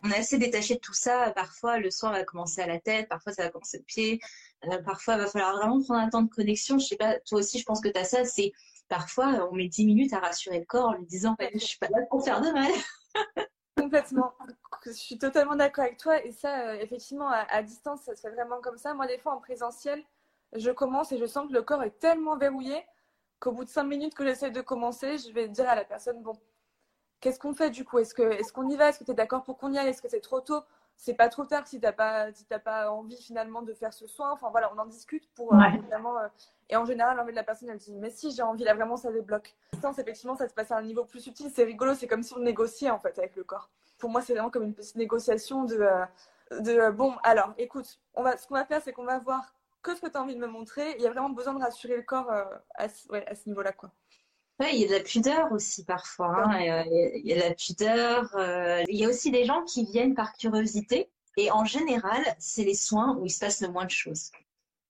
[0.02, 1.30] On est assez détaché de tout ça.
[1.32, 4.20] Parfois, le soin va commencer à la tête, parfois ça va commencer au pied.
[4.64, 6.78] Euh, parfois, il va falloir vraiment prendre un temps de connexion.
[6.78, 8.24] Je sais pas, toi aussi, je pense que tu as ça.
[8.24, 8.52] C'est
[8.88, 11.88] parfois, on met 10 minutes à rassurer le corps en lui disant Je suis pas
[11.88, 12.72] là pour faire de mal.
[13.76, 14.32] Complètement.
[14.84, 16.24] Je suis totalement d'accord avec toi.
[16.24, 18.92] Et ça, euh, effectivement, à, à, distance, ça se fait vraiment comme ça.
[18.94, 20.02] Moi, des fois, en présentiel,
[20.54, 22.84] je commence et je sens que le corps est tellement verrouillé
[23.38, 26.22] qu'au bout de 5 minutes que j'essaie de commencer, je vais dire à la personne
[26.22, 26.32] Bon,
[27.20, 27.98] qu'est-ce qu'on fait du coup?
[27.98, 28.88] Est-ce qu'on est qu'on y va?
[28.88, 29.88] Est-ce que tu es d'accord pour qu'on y aille?
[29.88, 30.62] Est-ce que c'est trop tôt?
[30.96, 34.08] C'est pas trop tard si tu n'as pas, si pas envie finalement de faire ce
[34.08, 34.32] soin.
[34.32, 36.18] Enfin voilà, on en discute pour euh, évidemment.
[36.18, 36.26] Euh,
[36.68, 38.96] et en général, l'envie de la personne, elle dit Mais si, j'ai envie, là vraiment,
[38.96, 39.54] ça débloque.
[39.72, 41.50] Distance, effectivement, ça se passe à un niveau plus subtil.
[41.54, 43.70] C'est rigolo, c'est comme si on négociait en fait avec le corps.
[43.98, 45.76] Pour moi, c'est vraiment comme une petite négociation de.
[45.76, 46.04] Euh,
[46.60, 49.94] de bon, alors écoute, on va, ce qu'on va faire, c'est qu'on va voir que
[49.94, 50.96] ce que tu as envie de me montrer.
[50.96, 53.72] Il y a vraiment besoin de rassurer le corps à, ouais, à ce niveau-là.
[53.72, 53.90] quoi.
[54.60, 56.34] Ouais, il y a de la pudeur aussi parfois.
[56.36, 56.58] Hein.
[56.58, 58.34] Il y a de la pudeur.
[58.36, 58.82] Euh...
[58.88, 61.10] Il y a aussi des gens qui viennent par curiosité.
[61.36, 64.32] Et en général, c'est les soins où il se passe le moins de choses.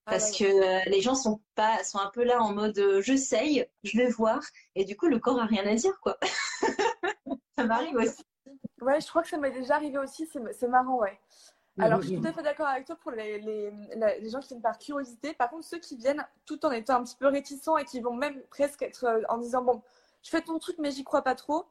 [0.06, 0.50] Parce ah, ouais.
[0.50, 3.98] que euh, les gens sont pas sont un peu là en mode euh, j'essaye, je
[3.98, 4.40] vais voir,
[4.74, 6.18] et du coup le corps a rien à dire quoi.
[7.58, 8.24] Ça m'arrive aussi.
[8.80, 11.18] Ouais, je crois que ça m'est déjà arrivé aussi, c'est marrant, ouais.
[11.78, 13.70] Alors, je suis tout à fait d'accord avec toi pour les, les,
[14.20, 15.34] les, gens qui viennent par curiosité.
[15.34, 18.14] Par contre, ceux qui viennent tout en étant un petit peu réticents et qui vont
[18.14, 19.82] même presque être euh, en disant Bon,
[20.22, 21.66] je fais ton truc, mais j'y crois pas trop.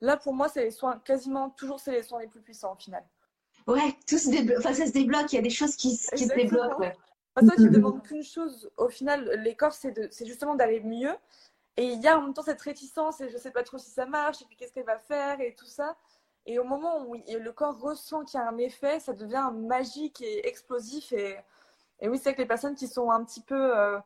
[0.00, 2.76] Là, pour moi, c'est les soins, quasiment toujours, c'est les soins les plus puissants au
[2.76, 3.04] final.
[3.66, 4.58] Ouais, tout se débloque.
[4.58, 5.32] Enfin, ça se débloque.
[5.32, 6.78] Il y a des choses qui, qui se débloquent.
[6.78, 6.96] Ouais.
[7.34, 8.70] Enfin, toi, tu ne demandes qu'une chose.
[8.76, 11.14] Au final, les corps, c'est justement d'aller mieux.
[11.78, 13.88] Et il y a en même temps cette réticence et je sais pas trop si
[13.88, 15.96] ça marche et puis qu'est-ce qu'elle va faire et tout ça.
[16.48, 20.22] Et au moment où le corps ressent qu'il y a un effet, ça devient magique
[20.22, 21.12] et explosif.
[21.12, 21.36] Et,
[22.00, 23.98] et oui, c'est que les personnes qui sont un petit peu euh,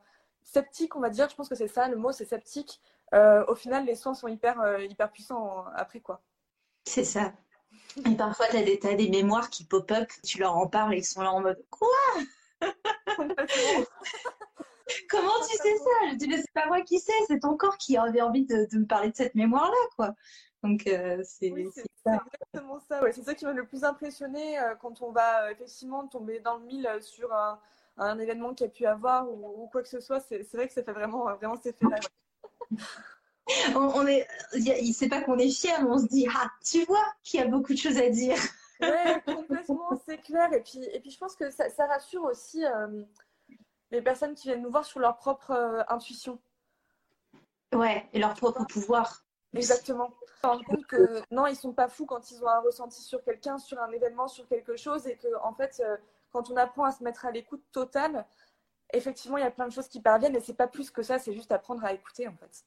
[0.42, 2.80] sceptiques, on va dire, je pense que c'est ça, le mot c'est sceptique,
[3.14, 6.20] euh, au final, les soins sont hyper, euh, hyper puissants après, quoi.
[6.84, 7.32] C'est ça.
[8.10, 11.04] Et parfois, tu as, as, des mémoires qui pop-up, tu leur en parles et ils
[11.04, 11.88] sont là en mode Quoi?
[15.08, 15.90] Comment tu sais ça?
[16.10, 18.78] Je dis, c'est pas moi qui sais, c'est ton corps qui avait envie de, de
[18.78, 20.16] me parler de cette mémoire-là, quoi.
[20.62, 23.00] Donc, euh, c'est exactement ça.
[23.12, 26.56] C'est ça qui m'a le plus impressionné euh, quand on va euh, effectivement tomber dans
[26.58, 27.58] le mille sur un,
[27.96, 30.20] un, événement qu'il a pu avoir ou, quoi que ce soit.
[30.20, 31.98] C'est vrai que ça fait vraiment, vraiment cet effet-là.
[33.76, 36.84] on, on, est, il sait pas qu'on est fier, mais on se dit ah, tu
[36.84, 38.38] vois qu'il y a beaucoup de choses à dire.
[38.80, 40.52] ouais, complètement, c'est clair.
[40.52, 42.62] Et puis, et puis, je pense que ça, ça rassure aussi
[43.90, 46.38] les personnes qui viennent nous voir sur leur propre intuition.
[47.74, 49.24] Ouais, et leur propre pouvoir.
[49.54, 50.10] Exactement.
[51.30, 54.28] Non, ils sont pas fous quand ils ont un ressenti sur quelqu'un, sur un événement,
[54.28, 55.96] sur quelque chose, et que en fait, euh,
[56.32, 58.26] quand on apprend à se mettre à l'écoute totale,
[58.92, 61.18] effectivement, il y a plein de choses qui parviennent, et c'est pas plus que ça,
[61.18, 62.64] c'est juste apprendre à écouter en fait.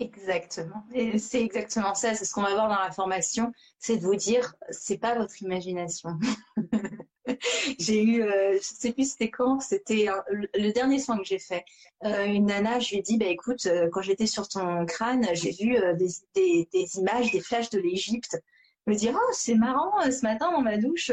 [0.00, 0.84] Exactement.
[0.94, 2.14] Et c'est exactement ça.
[2.14, 3.52] C'est ce qu'on va voir dans la formation.
[3.78, 6.10] C'est de vous dire, c'est pas votre imagination.
[7.80, 11.64] j'ai eu, euh, je sais plus c'était quand, c'était le dernier soin que j'ai fait.
[12.04, 15.26] Euh, une nana, je lui ai dit, bah écoute, euh, quand j'étais sur ton crâne,
[15.32, 18.40] j'ai vu des, des, des, images, des flashs de l'Égypte.
[18.86, 21.10] Me dire, oh, c'est marrant, ce matin dans ma douche,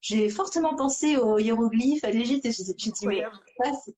[0.00, 2.46] j'ai fortement pensé aux hiéroglyphes, à l'Égypte.
[2.46, 3.22] Et j'ai dit, mais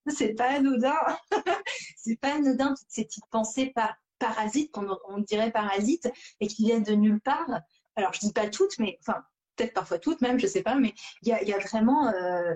[0.07, 0.97] c'est pas anodin.
[1.95, 6.65] c'est pas anodin, toutes ces petites pensées pas parasites, qu'on on dirait parasites, et qui
[6.65, 7.49] viennent de nulle part.
[7.95, 9.21] Alors, je dis pas toutes, mais enfin,
[9.55, 12.55] peut-être parfois toutes même, je sais pas, mais il y a, y a, vraiment, euh,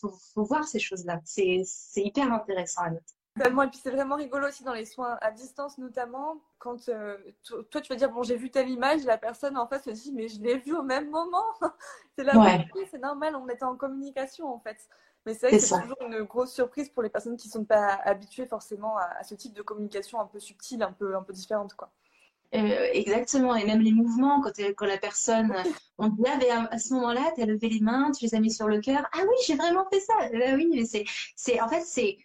[0.00, 1.20] faut, faut, voir ces choses-là.
[1.24, 1.62] C'est
[1.96, 3.14] hyper intéressant à noter.
[3.40, 7.16] Et puis c'est vraiment rigolo aussi dans les soins à distance notamment, quand euh,
[7.70, 10.12] toi tu vas dire bon j'ai vu telle image, la personne en face se dit
[10.12, 11.46] mais je l'ai vu au même moment.
[12.18, 12.68] c'est ouais.
[12.90, 14.76] c'est normal, on était en communication en fait.
[15.24, 17.64] Mais c'est vrai que c'est toujours une grosse surprise pour les personnes qui ne sont
[17.64, 21.32] pas habituées forcément à, ce type de communication un peu subtile, un peu, un peu
[21.32, 21.74] différente.
[21.74, 21.90] Quoi.
[22.54, 25.54] Euh, exactement, et même les mouvements, quand, quand la personne,
[25.98, 28.52] on dit, ah, à, ce moment-là, tu as levé les mains, tu les as mis
[28.52, 29.06] sur le cœur.
[29.14, 30.14] Ah oui, j'ai vraiment fait ça.
[30.32, 31.04] Bah oui, mais c'est,
[31.34, 32.18] c'est, en fait, c'est,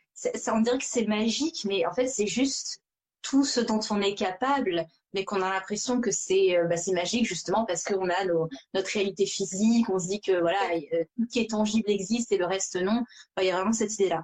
[0.51, 2.81] on dirait que c'est magique, mais en fait, c'est juste
[3.21, 7.25] tout ce dont on est capable mais qu'on a l'impression que c'est euh, bah, magique
[7.25, 8.25] justement parce qu'on a
[8.73, 10.59] notre réalité physique, on se dit que voilà,
[10.93, 13.03] euh, tout qui est tangible existe et le reste non.
[13.39, 14.23] il y a vraiment cette idée-là.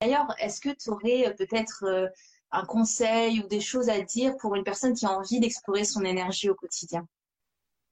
[0.00, 2.10] D'ailleurs, est-ce que tu aurais euh, peut-être
[2.52, 6.04] un conseil ou des choses à dire pour une personne qui a envie d'explorer son
[6.04, 7.06] énergie au quotidien?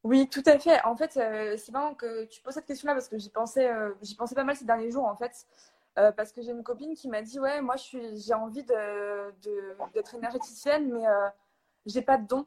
[0.03, 0.83] Oui, tout à fait.
[0.85, 3.71] En fait, c'est marrant que tu poses cette question-là parce que j'y pensais,
[4.03, 5.47] j'y pensais pas mal ces derniers jours en fait.
[5.95, 10.93] parce que j'ai une copine qui m'a dit ouais moi j'ai envie d'être de, énergéticienne
[10.93, 11.07] mais
[11.87, 12.47] j'ai pas de don.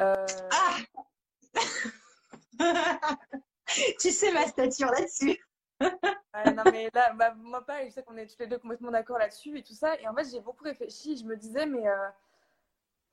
[0.00, 0.26] Euh...
[0.50, 0.78] Ah
[4.00, 5.38] tu sais ma stature là-dessus.
[5.80, 9.18] non, mais là, bah, moi pas, je sais qu'on est tous les deux complètement d'accord
[9.18, 9.98] là-dessus et tout ça.
[10.00, 11.16] Et en fait, j'ai beaucoup réfléchi.
[11.16, 12.08] Je me disais, mais euh...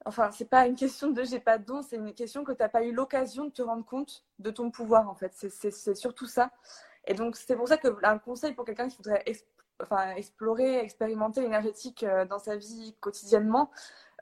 [0.05, 2.61] enfin, c'est pas une question de j'ai pas de don, c'est une question que tu
[2.61, 5.33] n'as pas eu l'occasion de te rendre compte de ton pouvoir, en fait.
[5.33, 6.51] C'est surtout ça.
[7.05, 9.23] Et donc, c'est pour ça que un conseil pour quelqu'un qui voudrait
[9.83, 13.69] enfin, explorer, expérimenter l'énergétique euh, dans sa vie quotidiennement,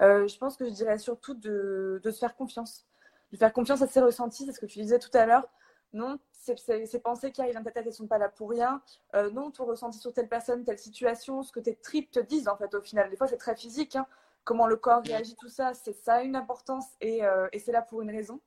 [0.02, 2.86] euh, je pense que je dirais surtout de, de, se faire confiance.
[3.32, 5.48] De faire confiance à ses ressentis, c'est ce que tu disais tout à l'heure.
[5.94, 8.82] Non, ces pensées qui arrivent dans ta tête, elles ne sont pas là pour rien.
[9.16, 12.48] Euh, non, ton ressenti sur telle personne, telle situation, ce que tes tripes te disent,
[12.48, 13.10] en fait, au final.
[13.10, 13.96] Des fois, c'est très physique.
[13.96, 14.08] Hein.
[14.44, 17.72] Comment le corps réagit, tout ça, c'est ça a une importance et, euh, et c'est
[17.72, 18.40] là pour une raison.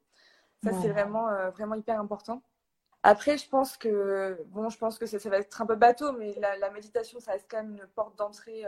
[0.64, 2.40] Ça, c'est vraiment, vraiment hyper important.
[3.04, 6.12] Après, je pense que, bon, je pense que ça, ça va être un peu bateau,
[6.12, 8.64] mais la, la méditation, ça reste quand même une porte d'entrée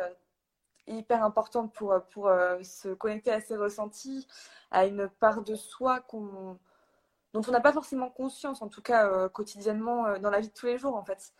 [0.87, 4.27] hyper importante pour, pour euh, se connecter à ses ressentis,
[4.71, 6.59] à une part de soi qu'on
[7.33, 10.49] dont on n'a pas forcément conscience, en tout cas euh, quotidiennement euh, dans la vie
[10.49, 11.33] de tous les jours en fait.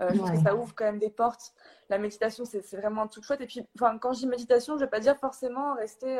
[0.00, 1.52] Je pense que ça ouvre quand même des portes.
[1.90, 3.42] La méditation, c'est vraiment tout chouette.
[3.42, 6.18] Et puis, quand je dis méditation, je ne vais pas dire forcément rester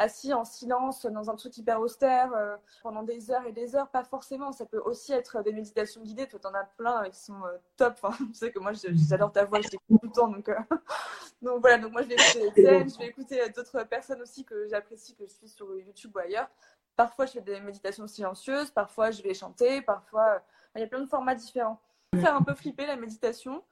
[0.00, 3.88] assis en silence dans un truc hyper austère euh, pendant des heures et des heures.
[3.88, 4.50] Pas forcément.
[4.52, 6.26] Ça peut aussi être des méditations guidées.
[6.26, 7.40] Toi, t'en as plein qui sont
[7.76, 7.94] top.
[8.02, 8.72] Enfin, tu sais que moi,
[9.08, 10.28] j'adore ta voix, je t'écoute tout le temps.
[10.28, 10.50] Donc,
[11.42, 11.78] donc voilà.
[11.78, 15.32] Donc moi, je vais écouter je vais écouter d'autres personnes aussi que j'apprécie, que je
[15.32, 16.48] suis sur YouTube ou ailleurs.
[16.96, 18.70] Parfois, je fais des méditations silencieuses.
[18.70, 19.82] Parfois, je vais chanter.
[19.82, 20.42] Parfois,
[20.74, 21.80] il y a plein de formats différents.
[22.20, 23.62] Faire un peu flipper la méditation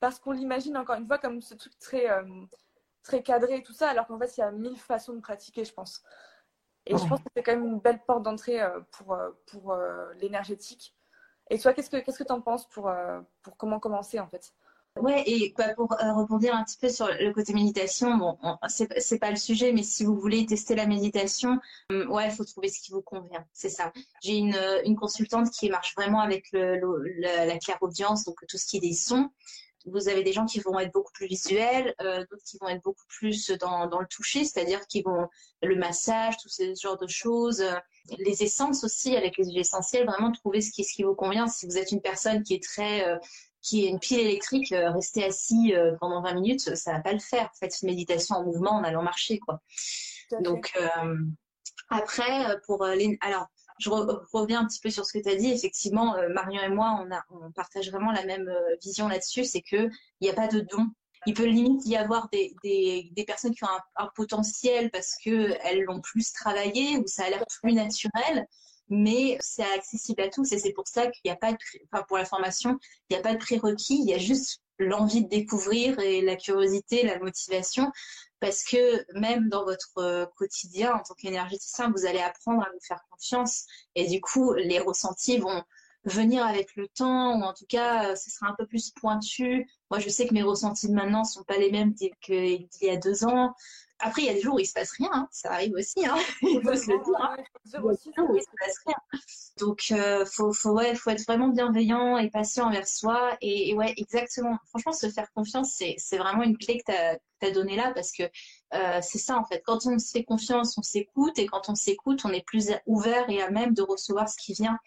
[0.00, 2.06] parce qu'on l'imagine encore une fois comme ce truc très
[3.08, 5.64] très cadré et tout ça, alors qu'en fait, il y a mille façons de pratiquer,
[5.64, 6.02] je pense.
[6.84, 9.72] Et je pense que c'est quand même une belle porte d'entrée euh, pour, euh, pour
[9.72, 10.94] euh, l'énergétique.
[11.50, 12.90] Et toi, qu'est-ce que qu'est-ce que tu en penses pour,
[13.42, 14.52] pour comment commencer, en fait?
[14.96, 19.30] Ouais, et bah, pour rebondir un petit peu sur le côté méditation, bon, c'est pas
[19.30, 21.58] le sujet, mais si vous voulez tester la méditation,
[21.90, 23.92] ouais, il faut trouver ce qui vous convient, c'est ça.
[24.22, 28.76] J'ai une, une consultante qui marche vraiment avec le, la clairaudience, donc tout ce qui
[28.78, 29.30] est des sons
[29.86, 32.82] vous avez des gens qui vont être beaucoup plus visuels, euh, d'autres qui vont être
[32.82, 35.28] beaucoup plus dans, dans le toucher, c'est-à-dire qui vont
[35.62, 37.74] le massage, tous ces genres de choses, euh,
[38.18, 41.46] les essences aussi avec les huiles essentielles, vraiment trouver ce qui, ce qui vous convient.
[41.46, 43.16] Si vous êtes une personne qui est très euh,
[43.60, 47.50] qui est une pile électrique, rester assis pendant 20 minutes, ça va pas le faire.
[47.58, 49.60] Faites une méditation en mouvement en allant marcher, quoi.
[50.42, 50.78] Donc
[51.90, 55.50] après, pour les, alors je reviens un petit peu sur ce que tu as dit.
[55.50, 59.44] Effectivement, euh, Marion et moi, on, partage vraiment la même euh, vision là-dessus.
[59.44, 60.86] C'est qu'il n'y a pas de don.
[61.26, 66.32] Il peut limite y avoir des personnes qui ont un, potentiel parce qu'elles l'ont plus
[66.32, 68.46] travaillé ou ça a l'air plus naturel,
[68.88, 71.58] mais c'est accessible à tous et c'est pour ça qu'il n'y a pas de,
[71.90, 75.24] enfin pour la formation, il n'y a pas de prérequis, il y a juste l'envie
[75.24, 77.90] de découvrir et la curiosité, la motivation
[78.40, 82.80] parce que même dans votre euh, quotidien en tant qu'énergéticien, vous allez apprendre à vous
[82.80, 85.62] faire confiance et du coup, les ressentis vont
[86.04, 89.68] venir avec le temps ou en tout cas, ce sera un peu plus pointu.
[89.90, 92.96] Moi, je sais que mes ressentis de maintenant sont pas les mêmes qu'il y a
[92.96, 93.54] deux ans.
[94.00, 95.28] Après, il y a des jours où il se passe rien, hein.
[95.32, 96.06] ça arrive aussi.
[96.06, 96.16] Hein.
[96.42, 97.20] Il faut se le dire.
[97.20, 97.36] Hein.
[97.66, 98.96] Il passe rien.
[99.58, 103.36] Donc, euh, faut, ouais, faut être vraiment bienveillant et patient envers soi.
[103.40, 104.56] Et, ouais, exactement.
[104.68, 108.24] Franchement, se faire confiance, c'est vraiment une clé que tu as, donnée là parce que
[108.74, 109.62] euh, c'est ça en fait.
[109.64, 113.30] Quand on se fait confiance, on s'écoute et quand on s'écoute, on est plus ouvert
[113.30, 114.78] et à même de recevoir ce qui vient.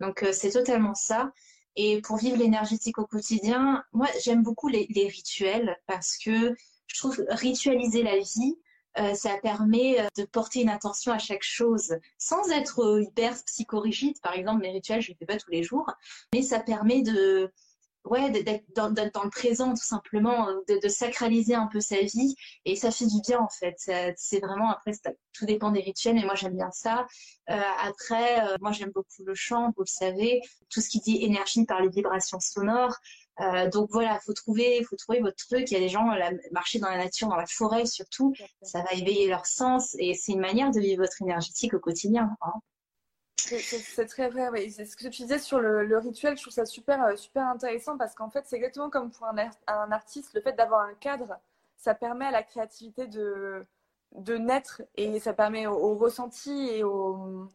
[0.00, 1.32] Donc, euh, c'est totalement ça.
[1.76, 6.54] Et pour vivre l'énergétique au quotidien, moi, j'aime beaucoup les rituels parce que
[6.92, 8.56] je trouve ritualiser la vie,
[8.98, 13.34] euh, ça permet euh, de porter une attention à chaque chose sans être euh, hyper
[13.44, 14.20] psychorigide.
[14.20, 15.88] Par exemple, mes rituels, je ne les fais pas tous les jours,
[16.34, 17.52] mais ça permet de,
[18.04, 22.74] ouais, d'être dans, le présent tout simplement, de, de, sacraliser un peu sa vie et
[22.74, 23.76] ça fait du bien en fait.
[24.16, 24.92] C'est vraiment après
[25.32, 27.06] tout dépend des rituels, mais moi j'aime bien ça.
[27.48, 31.64] Euh, après, moi j'aime beaucoup le chant, vous le savez, tout ce qui dit énergie
[31.64, 32.96] par les vibrations sonores.
[33.40, 35.70] Euh, donc voilà, faut trouver, faut trouver votre truc.
[35.70, 38.82] Il y a des gens la, marcher dans la nature, dans la forêt surtout, ça
[38.82, 42.36] va éveiller leur sens et c'est une manière de vivre votre énergétique au quotidien.
[42.42, 42.52] Hein.
[43.36, 44.48] C'est très vrai.
[44.50, 44.70] Oui.
[44.70, 46.36] C'est ce que tu disais sur le, rituel.
[46.36, 49.50] Je trouve ça super, euh, super intéressant parce qu'en fait, c'est exactement comme pour un,
[49.66, 51.38] un artiste, le fait d'avoir un cadre,
[51.76, 53.66] ça permet à la créativité de,
[54.12, 57.48] de naître et ça permet au, ressenti et au,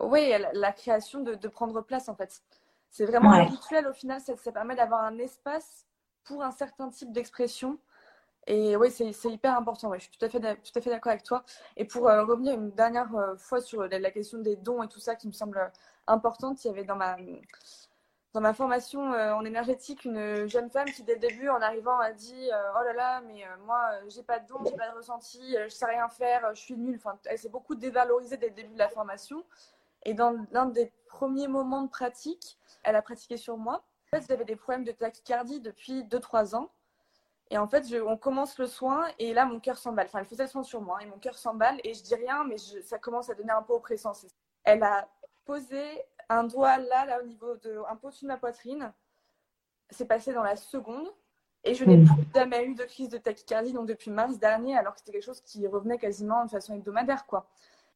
[0.00, 2.42] oui, à la, création de, de, prendre place en fait.
[2.90, 5.86] C'est vraiment un rituel au final, ça, ça permet d'avoir un espace
[6.24, 7.78] pour un certain type d'expression.
[8.48, 9.90] Et oui, c'est hyper important.
[9.90, 11.44] Ouais, je suis tout à fait, tout à fait d'accord avec toi.
[11.76, 15.00] Et pour euh, revenir une dernière euh, fois sur la, question des dons et tout
[15.00, 15.70] ça qui me semble
[16.06, 17.16] importante, il y avait dans ma,
[18.32, 21.98] dans ma formation euh, en énergétique une jeune femme qui, dès le début, en arrivant,
[22.00, 25.54] a dit Oh là là, mais moi, j'ai pas de dons, j'ai pas de ressenti,
[25.64, 26.96] je sais rien faire, je suis nulle.
[26.96, 29.44] Enfin, elle s'est beaucoup dévalorisée dès le début de la formation.
[30.04, 33.84] Et dans l'un des premiers moments de pratique, elle a pratiqué sur moi.
[34.12, 36.70] En fait, j'avais des problèmes de tachycardie depuis 2-3 ans.
[37.50, 40.06] Et en fait, on commence le soin et là, mon cœur s'emballe.
[40.06, 42.44] Enfin, elle faisait le soin sur moi et mon cœur s'emballe et je dis rien,
[42.44, 44.12] mais ça commence à donner un peu oppressant.
[44.64, 45.08] Elle a
[45.46, 45.82] posé
[46.28, 48.92] un doigt là, là, au niveau de, un peu au-dessus de ma poitrine.
[49.90, 51.08] C'est passé dans la seconde
[51.64, 52.04] et je n'ai mmh.
[52.04, 55.24] plus jamais eu de crise de tachycardie donc depuis mars dernier, alors que c'était quelque
[55.24, 57.46] chose qui revenait quasiment de façon hebdomadaire, quoi.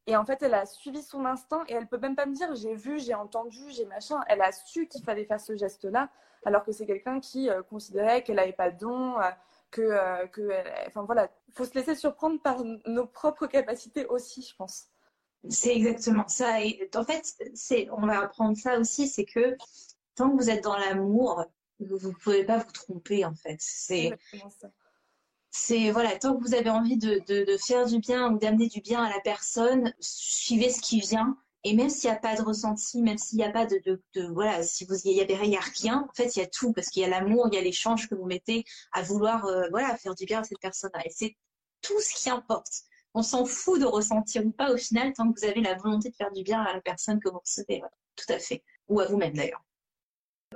[0.06, 2.54] Et en fait, elle a suivi son instinct et elle peut même pas me dire
[2.56, 4.20] j'ai vu, j'ai entendu, j'ai machin.
[4.28, 6.10] Elle a su qu'il fallait faire ce geste-là,
[6.44, 9.30] alors que c'est quelqu'un qui euh, considérait qu'elle n'avait pas de don, euh,
[9.70, 10.50] que, euh, que
[10.88, 14.88] enfin voilà, faut se laisser surprendre par nos propres capacités aussi, je pense.
[15.48, 16.60] C'est exactement ça.
[16.60, 19.56] Et en fait, c'est, on va apprendre ça aussi, c'est que
[20.16, 21.44] tant que vous êtes dans l'amour,
[21.78, 23.56] vous ne pouvez pas vous tromper en fait.
[23.60, 24.16] C'est
[24.60, 24.68] ça
[25.52, 27.22] c'est voilà, tant que vous avez envie de,
[27.64, 31.36] faire du bien ou d'amener du bien à la personne, suivez ce qui vient.
[31.64, 34.00] Et même s'il n'y a pas de ressenti, même s'il n'y a pas de,
[34.32, 37.02] voilà, si vous y avait rien, rien, en fait, il y a tout parce qu'il
[37.02, 40.14] y a l'amour, il y a l'échange que vous mettez à vouloir, euh, voilà, faire
[40.16, 41.02] du bien à cette personne-là.
[41.04, 41.36] Et c'est
[41.82, 42.84] tout ce qui importe.
[43.14, 46.10] on s'en fout de ressentir ou pas au final tant que vous avez la volonté
[46.10, 47.82] de faire du bien à la personne que vous recevez.
[48.16, 48.64] Tout à fait.
[48.88, 49.62] Ou à vous-même d'ailleurs.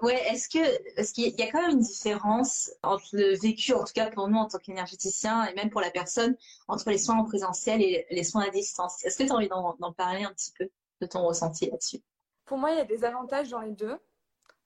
[0.03, 3.85] Ouais, est-ce que est qu'il y a quand même une différence entre le vécu, en
[3.85, 6.37] tout cas pour nous en tant qu'énergéticiens et même pour la personne,
[6.69, 9.05] entre les soins en présentiel et les soins à distance?
[9.05, 10.69] Est-ce que tu as envie d'en parler un petit peu
[11.01, 12.01] de ton ressenti là-dessus?
[12.45, 13.99] Pour moi, il y a des avantages dans les deux,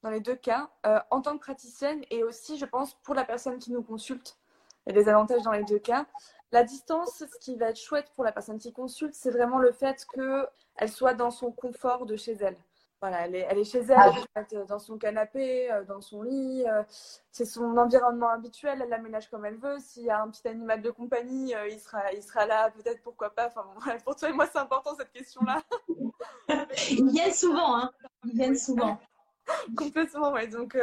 [0.03, 3.25] dans les deux cas, euh, en tant que praticienne et aussi, je pense, pour la
[3.25, 4.39] personne qui nous consulte.
[4.87, 6.07] Il y a des avantages dans les deux cas.
[6.53, 9.73] La distance, ce qui va être chouette pour la personne qui consulte, c'est vraiment le
[9.73, 12.57] fait qu'elle soit dans son confort de chez elle.
[13.01, 14.43] Voilà, elle est, elle est chez elle, ah.
[14.53, 16.65] elle dans son canapé, euh, dans son lit.
[16.69, 16.83] Euh,
[17.31, 19.79] c'est son environnement habituel, elle l'aménage comme elle veut.
[19.79, 23.03] S'il y a un petit animal de compagnie, euh, il, sera, il sera là, peut-être,
[23.03, 23.47] pourquoi pas.
[23.47, 23.65] Enfin,
[24.05, 25.63] pour toi et moi, c'est important cette question-là.
[26.91, 27.91] Ils viennent souvent, hein.
[28.25, 29.01] Ils viennent souvent.
[29.77, 30.47] Complètement, ouais.
[30.47, 30.77] Donc,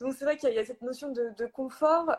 [0.00, 2.14] donc c'est vrai qu'il y, a cette notion de, de confort.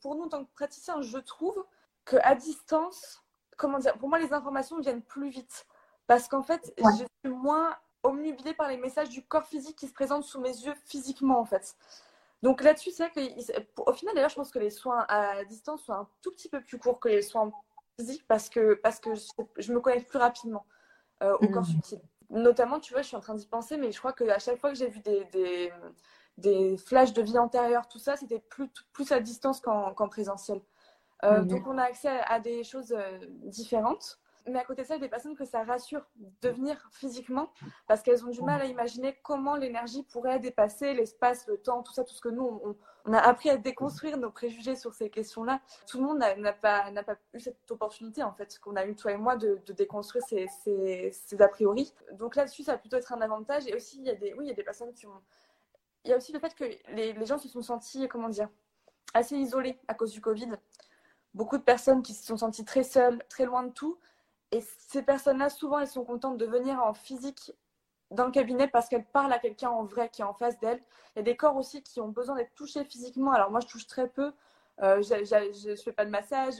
[0.00, 1.64] pour nous, en tant que praticiens, je trouve
[2.06, 3.24] qu'à distance,
[3.56, 5.66] comment dire, pour moi, les informations viennent plus vite.
[6.06, 9.92] Parce qu'en fait, je suis moins omnubilée par les messages du corps physique qui se
[9.92, 11.76] présentent sous mes yeux physiquement, en fait.
[12.42, 15.94] Donc là-dessus, c'est vrai qu'au final, d'ailleurs, je pense que les soins à distance sont
[15.94, 17.50] un tout petit peu plus courts que les soins
[17.98, 19.10] physiques parce que, parce que
[19.56, 20.66] je, me connecte plus rapidement
[21.22, 21.66] euh, au corps mmh.
[21.66, 22.00] subtil.
[22.28, 24.70] Notamment, tu vois, je suis en train d'y penser, mais je crois qu'à chaque fois
[24.70, 25.72] que j'ai vu des, des,
[26.36, 30.60] des, flashs de vie antérieure, tout ça, c'était plus, plus à distance qu'en présentiel.
[31.24, 31.46] Euh, mmh.
[31.46, 34.18] Donc, on a accès à, des choses euh, différentes.
[34.46, 36.76] Mais à côté de ça, il y a des personnes que ça rassure de venir
[36.92, 37.50] physiquement
[37.86, 41.94] parce qu'elles ont du mal à imaginer comment l'énergie pourrait dépasser l'espace, le temps, tout
[41.94, 42.60] ça, tout ce que nous,
[43.06, 45.60] on, a appris à déconstruire nos préjugés sur ces questions-là.
[45.86, 49.12] Tout le monde n'a pas, pas, eu cette opportunité, en fait, qu'on a eu, toi
[49.12, 51.94] et moi, de, déconstruire ces, ces, a priori.
[52.12, 53.66] Donc là-dessus, ça va plutôt être un avantage.
[53.66, 55.22] Et aussi, il y a des, oui, il y a des personnes qui ont.
[56.04, 58.50] Il y a aussi le fait que les, les gens se sont sentis, comment dire,
[59.14, 60.50] assez isolés à cause du Covid.
[61.32, 63.98] Beaucoup de personnes qui se sont senties très seules, très loin de tout.
[64.54, 67.52] Et ces personnes-là, souvent, elles sont contentes de venir en physique
[68.12, 70.80] dans le cabinet parce qu'elles parlent à quelqu'un en vrai qui est en face d'elles.
[71.14, 73.32] Il y a des corps aussi qui ont besoin d'être touchés physiquement.
[73.32, 74.32] Alors moi, je touche très peu.
[74.80, 76.54] Euh, je ne fais pas de massage,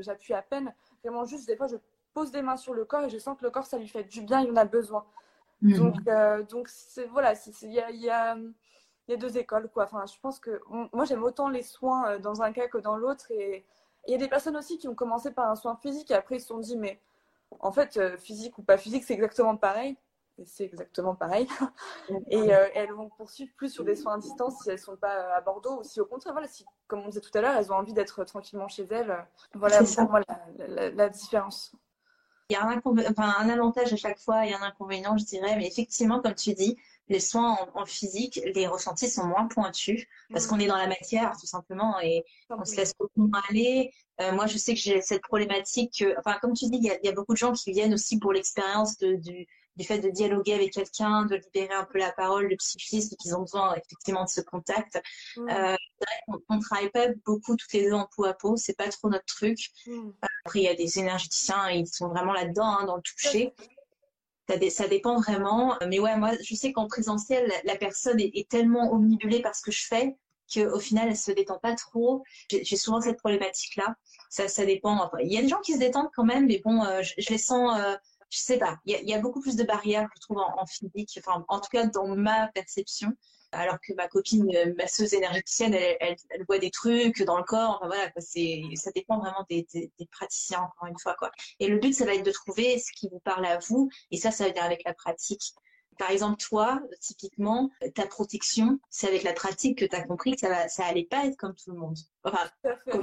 [0.00, 0.72] j'appuie à peine.
[1.02, 1.74] Vraiment, juste des fois, je
[2.14, 4.04] pose des mains sur le corps et je sens que le corps, ça lui fait
[4.04, 5.04] du bien, il en a besoin.
[5.62, 5.76] Mhm.
[5.78, 6.70] Donc, euh, donc
[7.10, 8.36] voilà, il y a, y, a,
[9.08, 9.68] y a, deux écoles.
[9.68, 9.84] Quoi.
[9.84, 10.60] Enfin, je pense que
[10.92, 13.32] moi, j'aime autant les soins euh, dans un cas que dans l'autre.
[13.32, 13.64] Et
[14.06, 16.36] il y a des personnes aussi qui ont commencé par un soin physique et après,
[16.36, 17.00] ils se sont dit, mais
[17.60, 19.96] en fait, euh, physique ou pas physique, c'est exactement pareil.
[20.46, 21.46] C'est exactement pareil.
[22.30, 24.96] Et euh, elles vont poursuivre plus sur des soins à distance si elles ne sont
[24.96, 27.56] pas à Bordeaux ou si au contraire, voilà, si, comme on disait tout à l'heure,
[27.56, 29.14] elles ont envie d'être tranquillement chez elles.
[29.54, 30.20] Voilà pour moi
[30.58, 31.74] la, différence.
[32.48, 32.80] Il y a un,
[33.18, 35.54] un avantage à chaque fois et un inconvénient, je dirais.
[35.56, 40.46] Mais effectivement, comme tu dis, les soins en, physique, les ressentis sont moins pointus parce
[40.46, 43.92] qu'on est dans la matière tout simplement et on se laisse beaucoup moins aller.
[44.20, 46.04] Euh, moi, je sais que j'ai cette problématique.
[46.18, 48.96] enfin, comme tu dis, il y, a, beaucoup de gens qui viennent aussi pour l'expérience
[48.98, 53.16] du, du fait de dialoguer avec quelqu'un, de libérer un peu la parole, le psychisme,
[53.16, 55.00] qu'ils ont besoin effectivement de ce contact.
[55.38, 55.76] Euh,
[56.28, 59.08] on, ne travaille pas beaucoup toutes les deux en peau à peau, c'est pas trop
[59.08, 59.58] notre truc.
[60.44, 63.54] Après, il y a des énergéticiens, ils sont vraiment là-dedans, hein, dans le toucher.
[64.70, 65.76] Ça, dépend vraiment.
[65.86, 69.72] Mais ouais, moi, je sais qu'en présentiel, la, personne est, tellement omnibulée par ce que
[69.72, 70.16] je fais
[70.52, 72.22] qu'au final, elle se détend pas trop.
[72.50, 73.94] J'ai souvent cette problématique-là.
[74.28, 75.10] Ça, ça dépend.
[75.20, 77.38] il y a des gens qui se détendent quand même, mais bon, euh, je, les
[77.38, 77.96] sens, euh,
[78.28, 78.76] je sais pas.
[78.84, 81.18] Il y, a, beaucoup plus de barrières, je trouve, en, physique.
[81.18, 83.12] Enfin, en tout cas, dans ma perception
[83.52, 87.78] alors que ma copine euh, masseuse énergéticienne, elle, elle, voit des trucs dans le corps.
[87.78, 89.66] Enfin voilà, c'est, ça dépend vraiment des,
[90.10, 91.14] praticiens, encore une fois.
[91.18, 91.30] Quoi.
[91.60, 94.16] Et le but, ça va être de trouver ce qui vous parle à vous, et
[94.16, 95.54] ça, ça vient avec la pratique.
[95.98, 100.40] Par exemple, toi, typiquement, ta protection, c'est avec la pratique que tu as compris que
[100.40, 101.98] ça, va, ça allait pas être comme tout le monde.
[102.24, 103.00] Enfin, tout à fait.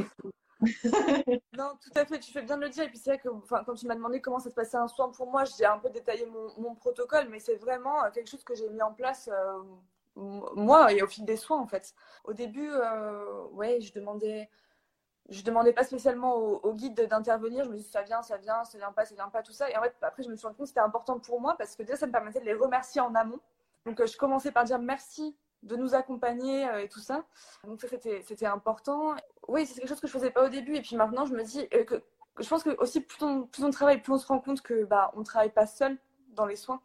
[1.57, 2.83] non, tout à fait, tu fais bien de le dire.
[2.83, 4.87] Et puis c'est vrai que enfin, quand tu m'as demandé comment ça se passait un
[4.87, 8.43] soin pour moi, j'ai un peu détaillé mon, protocole, mais c'est vraiment euh, quelque chose
[8.43, 9.61] que j'ai mis en place euh,
[10.55, 11.93] moi et au fil des soins en fait.
[12.23, 14.49] Au début, euh, ouais, je demandais,
[15.29, 17.65] je demandais pas spécialement au, guide d'intervenir.
[17.65, 19.69] Je me disais ça vient, ça vient, ça vient pas, ça vient pas, tout ça.
[19.69, 21.75] Et en fait, après, je me suis rendu compte que c'était important pour moi parce
[21.75, 23.39] que déjà, ça me permettait de les remercier en amont.
[23.85, 27.25] Donc, euh, je commençais par dire merci de nous accompagner euh, et tout ça.
[27.63, 29.15] Donc, ça, c'était important.
[29.47, 30.75] Oui, c'est quelque chose que je faisais pas au début.
[30.75, 31.67] Et puis maintenant, je me dis
[32.39, 34.85] je pense que aussi, plus on, plus on travaille, plus on se rend compte que
[34.85, 35.97] bah, on travaille pas seul
[36.29, 36.81] dans les soins.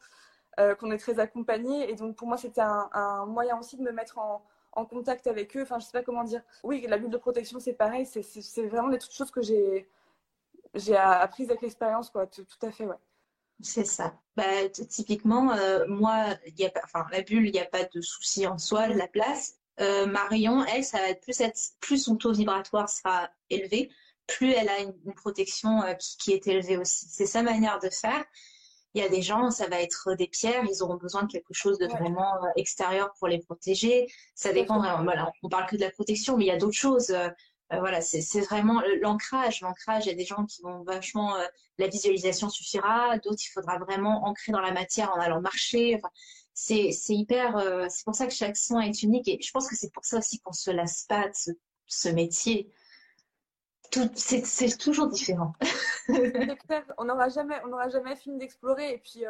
[0.61, 1.91] Euh, qu'on est très accompagné.
[1.91, 4.45] Et donc, pour moi, c'était un, moyen aussi de me mettre en,
[4.87, 5.63] contact avec eux.
[5.63, 6.43] Enfin, je sais pas comment dire.
[6.63, 8.07] Oui, la bulle de protection, c'est pareil.
[8.07, 9.89] C'est vraiment des toutes choses que j'ai
[10.75, 12.27] j'ai apprises avec l'expérience, quoi.
[12.27, 12.97] Tout, à fait, ouais.
[13.63, 14.15] C'est ça.
[14.37, 18.01] Bah, typiquement, euh, moi, y a pas, enfin, la bulle, il n'y a pas de
[18.01, 19.55] souci en soi, la place.
[19.81, 23.91] Euh, Marion, elle, ça va être plus, être, plus son taux vibratoire sera élevé,
[24.27, 27.07] plus elle a une, protection qui, est élevée aussi.
[27.09, 28.25] C'est sa manière de faire.
[28.95, 31.53] Il y a des gens, ça va être des pierres, ils auront besoin de quelque
[31.53, 34.07] chose de vraiment extérieur pour les protéger.
[34.35, 35.03] Ça dépend vraiment.
[35.03, 37.11] Voilà, on parle que de la protection, mais il y a d'autres choses.
[37.73, 39.61] Euh, voilà, c'est vraiment l'ancrage.
[39.63, 41.45] L'ancrage, il y a des gens qui vont vachement, euh,
[41.79, 45.97] la visualisation suffira, d'autres il faudra vraiment ancrer dans la matière en allant marcher.
[45.97, 46.11] Enfin,
[46.53, 49.77] c'est hyper, euh, c'est pour ça que chaque soin est unique et je pense que
[49.77, 51.51] c'est pour ça aussi qu'on se lasse pas de ce,
[51.87, 52.71] ce métier.
[54.15, 55.55] C'est toujours différent.
[56.99, 59.25] on n'aura jamais, jamais fini d'explorer et puis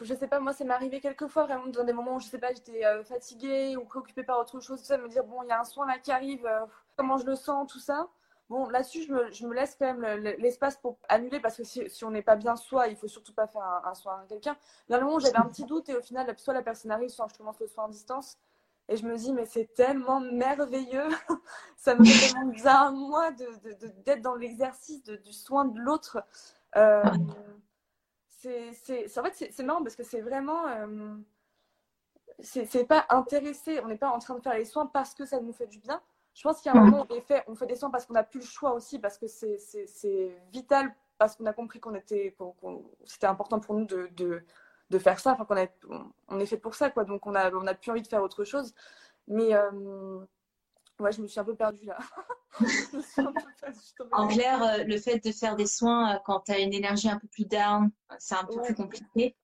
[0.00, 2.26] je sais pas, moi, ça m'est arrivé quelques fois vraiment dans des moments où je
[2.26, 5.52] sais pas, j'étais fatiguée ou préoccupée par autre chose, ça, me dire bon, il y
[5.52, 6.48] a un soin là qui arrive,
[6.96, 8.08] comment je le sens, tout ça.
[8.48, 11.90] Bon, là-dessus, je me, je me, laisse quand même l'espace pour annuler parce que si,
[11.90, 14.56] si on n'est pas bien soi, il faut surtout pas faire un, soin à quelqu'un.
[14.88, 17.08] Dans le moment où j'avais un petit doute et au final, soit la personne arrive,
[17.08, 18.38] soit je commence le soin en distance.
[18.88, 21.08] Et je me dis, mais c'est tellement merveilleux.
[21.76, 25.78] ça me fait tellement bien à moi d'être de, de, dans l'exercice du soin de
[25.80, 26.24] l'autre.
[26.76, 27.02] Euh,
[28.30, 30.66] c'est en fait, c'est marrant parce que c'est vraiment.
[30.68, 31.16] Euh,
[32.40, 33.80] c'est pas intéressé.
[33.82, 35.78] On n'est pas en train de faire les soins parce que ça nous fait du
[35.78, 36.00] bien.
[36.34, 38.04] Je pense qu'il y a un moment où on fait, on fait des soins parce
[38.04, 41.94] qu'on n'a plus le choix aussi, parce que c'est vital, parce qu'on a compris qu'on
[41.94, 42.36] était,
[43.06, 44.44] c'était important pour nous de, de,
[44.90, 47.04] de faire ça, enfin qu'on on, on, est fait pour ça, quoi.
[47.04, 48.74] Donc on a, on a plus envie de faire autre chose.
[49.28, 50.20] Mais euh,
[51.00, 51.98] ouais, je me suis un peu perdue là.
[54.12, 57.08] en clair, euh, le fait de faire des soins euh, quand tu as une énergie
[57.08, 59.36] un peu plus down, c'est un peu plus compliqué.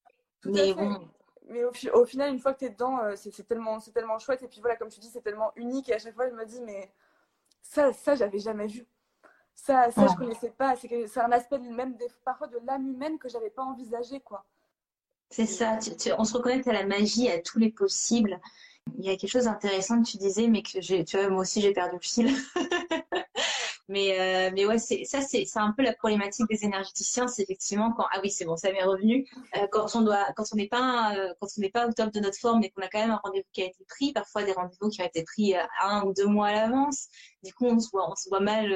[0.45, 1.09] mais bon,
[1.49, 4.43] mais au, final, une fois que tu es dedans, c'est tellement, tellement chouette.
[4.43, 5.89] Et puis voilà, comme tu dis, c'est tellement unique.
[5.89, 6.91] Et à chaque fois, je me dis, mais
[7.61, 8.87] ça, ça j'avais jamais vu.
[9.55, 10.77] Ça, ça je connaissais pas.
[10.77, 14.47] C'est un aspect même des, parfois de l'âme humaine que j'avais pas envisagé, quoi.
[15.33, 15.79] C'est ça.
[16.19, 18.39] on se reconnecte à la magie, à tous les possibles.
[18.99, 21.61] Il y a quelque chose d'intéressant que tu disais, mais que tu vois, moi aussi
[21.61, 22.37] j'ai perdu le fil.
[23.89, 27.29] Mais, euh, mais ouais, ça, c'est, c'est un peu la problématique des énergéticiens.
[27.29, 29.27] C'est effectivement quand, ah oui, c'est bon, ça m'est revenu.
[29.57, 30.03] Euh, quand on
[30.55, 33.01] n'est pas, euh, quand n'est pas au top de notre forme, mais qu'on a quand
[33.01, 36.05] même un rendez-vous qui a été pris, parfois des rendez-vous qui ont été pris un
[36.05, 37.09] ou deux mois à l'avance.
[37.43, 38.71] Du coup, on se voit, on se voit mal,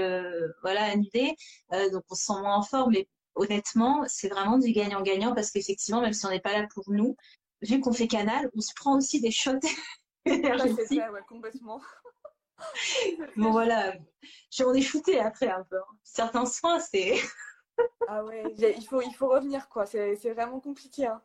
[0.62, 1.34] voilà, annulé.
[1.92, 2.92] donc, on se sent moins en forme.
[2.92, 6.84] Mais honnêtement, c'est vraiment du gagnant-gagnant parce qu'effectivement, même si on n'est pas là pour
[6.88, 7.16] nous,
[7.62, 9.52] vu qu'on fait canal, on se prend aussi des shots
[10.24, 10.80] énergétiques.
[10.88, 11.80] c'est ça, ouais, complètement.
[13.36, 13.92] bon voilà,
[14.64, 15.76] on est shooté après un peu.
[15.76, 15.96] Hein.
[16.02, 17.14] Certains soins, c'est.
[18.08, 19.86] ah ouais, il faut, il faut revenir quoi.
[19.86, 21.06] C'est vraiment compliqué.
[21.06, 21.20] Hein.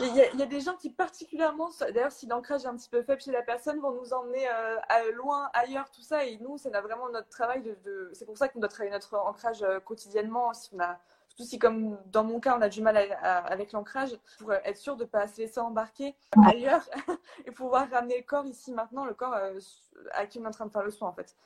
[0.00, 3.20] Il y, a des gens qui particulièrement, d'ailleurs si l'ancrage est un petit peu faible
[3.20, 6.24] chez la personne, vont nous emmener euh, loin, ailleurs, tout ça.
[6.24, 8.10] Et nous, c'est vraiment notre travail de...
[8.12, 10.52] C'est pour ça qu'on doit travailler notre ancrage euh, quotidiennement.
[10.54, 10.98] Si on a
[11.36, 14.96] Surtout si, comme dans mon cas, on a du mal avec l'ancrage, pour être sûr
[14.96, 16.14] de ne pas se laisser embarquer
[16.46, 16.88] ailleurs
[17.46, 19.58] et pouvoir ramener le corps ici maintenant, le corps euh,
[20.12, 21.36] à qui on est en train de faire le soin en fait.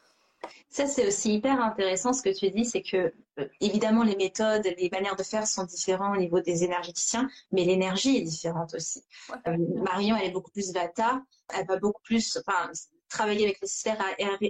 [0.69, 4.65] Ça, c'est aussi hyper intéressant ce que tu dis, c'est que euh, évidemment les méthodes,
[4.79, 9.03] les manières de faire sont différentes au niveau des énergéticiens, mais l'énergie est différente aussi.
[9.49, 11.21] Euh, Marion, elle est beaucoup plus vata,
[11.53, 12.71] elle va beaucoup plus, enfin,
[13.11, 14.01] travailler avec les sphères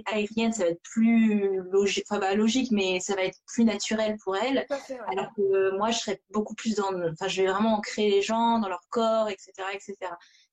[0.07, 4.17] aériennes, ça va être plus logique, enfin pas logique, mais ça va être plus naturel
[4.23, 4.65] pour elle.
[5.07, 8.59] Alors que moi, je serais beaucoup plus dans, enfin, je vais vraiment ancrer les gens
[8.59, 9.95] dans leur corps, etc., etc.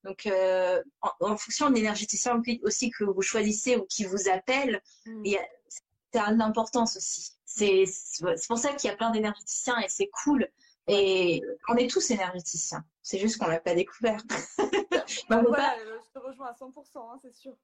[0.04, 0.82] Donc, euh,
[1.20, 5.24] en, fonction de l'énergéticien aussi que vous choisissez ou qui vous appelle, mm.
[5.24, 7.32] il y a, c'est d'importance aussi.
[7.44, 10.48] C'est, c'est pour ça qu'il y a plein d'énergéticiens et c'est cool.
[10.86, 12.82] Et on est tous énergéticiens.
[13.02, 14.22] C'est juste qu'on l'a pas découvert.
[15.28, 17.54] Bah, voilà, je te rejoins à 100%, hein, c'est sûr.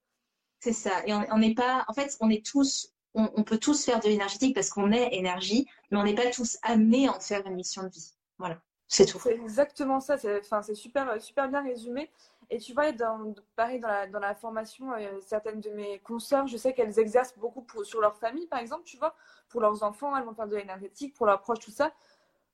[0.65, 1.03] C'est ça.
[1.05, 4.55] Et on n'est pas, en fait, on est tous, on, peut tous faire de l'énergétique
[4.55, 7.83] parce qu'on est énergie, mais on n'est pas tous amenés à en faire une mission
[7.83, 8.15] de vie.
[8.39, 8.59] Voilà,
[8.89, 9.19] c'est tout.
[9.19, 10.17] C'est exactement ça.
[10.17, 12.11] C'est, super, super bien résumé.
[12.49, 12.85] Et tu vois,
[13.57, 17.37] pareil, dans la, dans la formation, euh, certaines de mes consoeurs, je sais qu'elles exercent
[17.37, 19.15] beaucoup sur leur famille, par exemple, tu vois,
[19.51, 21.93] pour leurs enfants, elles vont faire de l'énergétique, pour leurs proches, tout ça.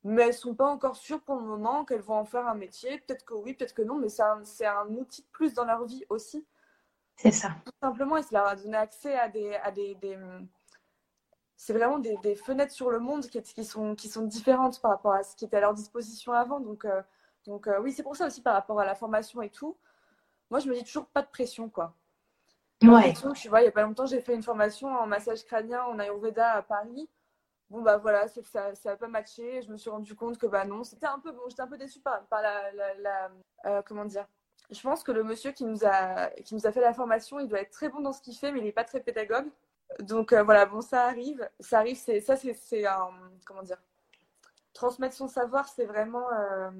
[0.03, 3.01] Mais elles sont pas encore sûres pour le moment qu'elles vont en faire un métier.
[3.07, 5.63] Peut-être que oui, peut-être que non, mais c'est un, c'est un outil de plus dans
[5.63, 6.45] leur vie aussi.
[7.17, 7.49] C'est ça.
[7.65, 9.55] Tout simplement, et ça leur a donné accès à des.
[9.55, 9.97] À des,
[11.55, 14.91] C'est vraiment des, des, fenêtres sur le monde qui, qui, sont, qui sont différentes par
[14.91, 16.59] rapport à ce qui était à leur disposition avant.
[16.59, 17.01] Donc, euh,
[17.45, 19.77] donc euh, oui, c'est pour ça aussi par rapport à la formation et tout.
[20.49, 21.95] Moi, je me dis toujours pas de pression, quoi.
[22.83, 23.13] Ouais.
[23.35, 25.99] tu vois, il y a pas longtemps, j'ai fait une formation en massage crânien en
[25.99, 27.07] Ayurveda à Paris.
[27.69, 29.61] Bon, bah voilà, c'est que ça n'a pas matché.
[29.61, 31.77] Je me suis rendu compte que, bah non, c'était un peu bon, j'étais un peu
[31.77, 32.71] déçue par, par la.
[32.95, 33.31] la,
[33.65, 34.27] euh, comment dire
[34.71, 37.47] je pense que le monsieur qui nous a, qui nous a fait la formation, il
[37.47, 39.47] doit être très bon dans ce qu'il fait, mais il n'est pas très pédagogue.
[39.99, 41.47] Donc euh, voilà, bon, ça arrive.
[41.59, 43.09] Ça arrive, c'est, ça, c'est, un.
[43.45, 43.77] Comment dire
[44.73, 46.25] Transmettre son savoir, c'est vraiment.
[46.31, 46.71] Euh,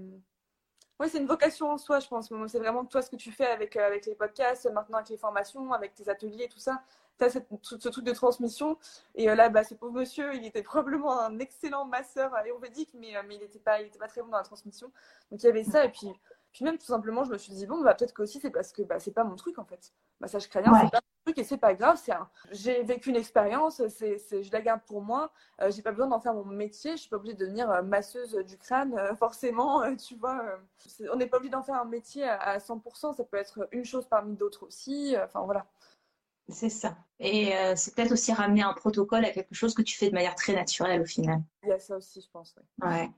[0.99, 2.31] Oui, c'est une vocation en soi, je pense.
[2.47, 5.17] C'est vraiment toi ce que tu fais avec, euh, avec les podcasts, maintenant avec les
[5.17, 6.81] formations, avec tes ateliers tout ça.
[7.19, 8.77] Tu as ce truc de transmission.
[9.15, 13.35] Et là, bah, ce pauvre monsieur, il était probablement un excellent masseur ayurvédique, mais, mais
[13.35, 14.91] il n'était pas, pas très bon dans la transmission.
[15.29, 15.85] Donc il y avait ça.
[15.85, 16.09] Et puis,
[16.51, 18.81] puis même tout simplement, je me suis dit, bon, bah, peut-être qu'aussi c'est parce que
[18.81, 19.93] bah, c'est pas mon truc en fait.
[20.19, 21.99] Massage crânien, c'est pas mon truc et c'est pas grave.
[22.09, 22.29] Un...
[22.51, 25.31] J'ai vécu une expérience, c'est, je la garde pour moi.
[25.61, 26.91] Euh, j'ai pas besoin d'en faire mon métier.
[26.91, 29.95] Je suis pas obligée de devenir euh, masseuse du crâne, euh, forcément.
[29.95, 30.59] tu vois,
[31.11, 33.15] on n'est pas obligé d'en faire un métier à, 100%.
[33.15, 35.15] Ça peut être une chose parmi d'autres aussi.
[35.23, 35.65] Enfin voilà.
[36.49, 36.97] C'est ça.
[37.19, 40.35] Et c'est peut-être aussi ramener un protocole à quelque chose que tu fais de manière
[40.35, 41.41] très naturelle au final.
[41.63, 42.53] Il y a ça aussi, je pense.
[42.81, 43.09] Ouais.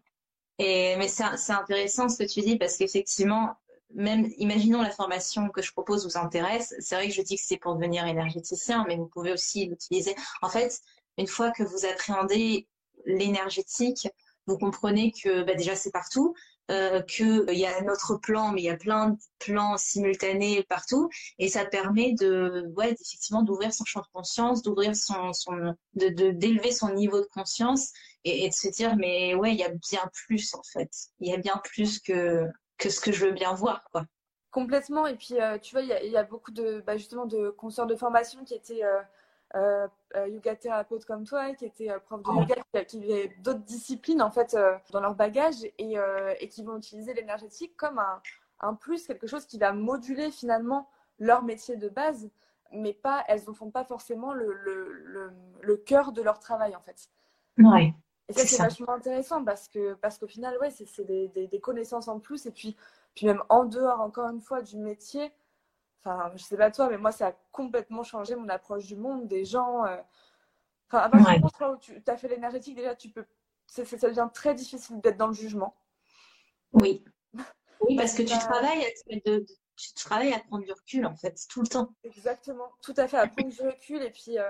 [0.60, 3.56] Et, mais c'est intéressant ce que tu dis parce qu'effectivement,
[3.93, 7.43] même imaginons la formation que je propose vous intéresse, c'est vrai que je dis que
[7.43, 10.16] c'est pour devenir énergéticien, mais vous pouvez aussi l'utiliser.
[10.41, 10.80] En fait,
[11.18, 12.68] une fois que vous appréhendez
[13.06, 14.08] l'énergétique,
[14.47, 16.36] vous comprenez que bah, déjà c'est partout,
[16.72, 21.09] euh, qu'il y a notre plan, mais il y a plein de plans simultanés partout,
[21.38, 25.32] et ça permet de, ouais, effectivement, d'ouvrir son champ de conscience, d'ouvrir son,
[25.95, 27.91] de d'élever son niveau de conscience
[28.24, 30.89] et, de se dire mais ouais il y a bien plus en fait.
[31.20, 32.47] Il y a bien plus que
[32.78, 34.05] que ce que je veux bien voir quoi.
[34.51, 35.07] Complètement.
[35.07, 37.95] Et puis euh, tu vois il y, a beaucoup de bah, justement de consoeurs de
[37.95, 39.01] formation qui étaient euh,
[39.56, 44.22] euh, euh yoga thérapeutes comme toi qui étaient prof de yoga qui, avaient d'autres disciplines
[44.22, 44.58] en fait
[44.91, 45.95] dans leur bagage et,
[46.39, 48.22] et qui vont utiliser l'énergétique comme un,
[48.62, 50.89] un plus quelque chose qui va moduler finalement
[51.20, 52.30] leur métier de base
[52.72, 55.32] mais pas elles ne font pas forcément le, le, le,
[55.62, 57.10] le cœur de leur travail en fait
[57.60, 57.93] ouais
[58.30, 61.60] et ça, c'est vachement intéressant parce que parce qu'au final, ouais, c'est des, des, des,
[61.60, 62.45] connaissances en plus.
[62.45, 62.76] Et puis,
[63.16, 65.32] puis même en dehors, encore une fois, du métier,
[66.04, 69.28] enfin, je sais pas toi, mais moi, ça a complètement changé mon approche du monde,
[69.28, 69.86] des gens.
[69.86, 69.97] Euh...
[70.89, 73.26] Enfin, à partir du moment où tu as fait l'énergétique, déjà, tu peux.
[73.68, 75.76] ça devient très difficile d'être dans le jugement.
[76.74, 77.04] Oui.
[77.86, 79.45] Oui, parce que tu travailles, à, de,
[79.76, 81.93] tu travailles à prendre du recul, en fait, tout le temps.
[82.06, 84.01] Exactement, tout à fait, à prendre du recul.
[84.01, 84.49] Et puis, euh,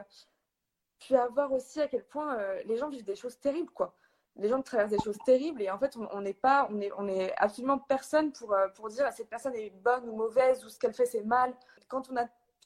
[0.99, 3.97] puis à voir aussi à quel point euh, les gens vivent des choses terribles, quoi.
[4.35, 7.07] Les gens traversent des choses terribles et en fait, on n'est pas, on est, on
[7.07, 10.79] est absolument personne pour, euh, pour dire cette personne est bonne ou mauvaise ou ce
[10.79, 11.53] qu'elle fait c'est mal.
[11.87, 12.25] Quand on a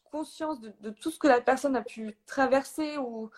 [0.09, 3.29] conscience de, tout ce que la personne a pu traverser ou,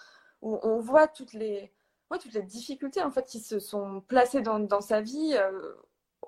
[0.42, 1.74] on voit toutes les,
[2.18, 5.74] toutes les difficultés en fait qui se sont placées dans, dans sa vie, euh,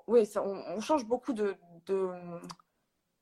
[0.06, 1.56] oui, on, change beaucoup de,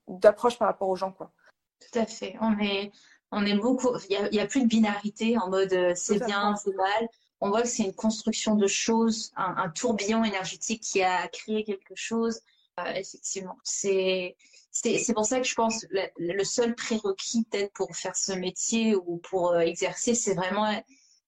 [0.08, 1.32] d'approche par rapport aux gens, quoi.
[1.80, 2.36] Tout à fait.
[2.40, 2.92] On est,
[3.32, 6.74] on est beaucoup, il n'y a, plus de binarité en mode euh, c'est bien, c'est
[6.74, 7.08] mal.
[7.40, 11.94] On voit que c'est une construction de choses, un, tourbillon énergétique qui a créé quelque
[11.94, 12.40] chose.
[12.78, 14.36] Euh, effectivement, c'est
[14.72, 18.94] c'est pour ça que je pense le, le seul prérequis peut-être pour faire ce métier
[18.94, 20.70] ou pour euh, exercer, c'est vraiment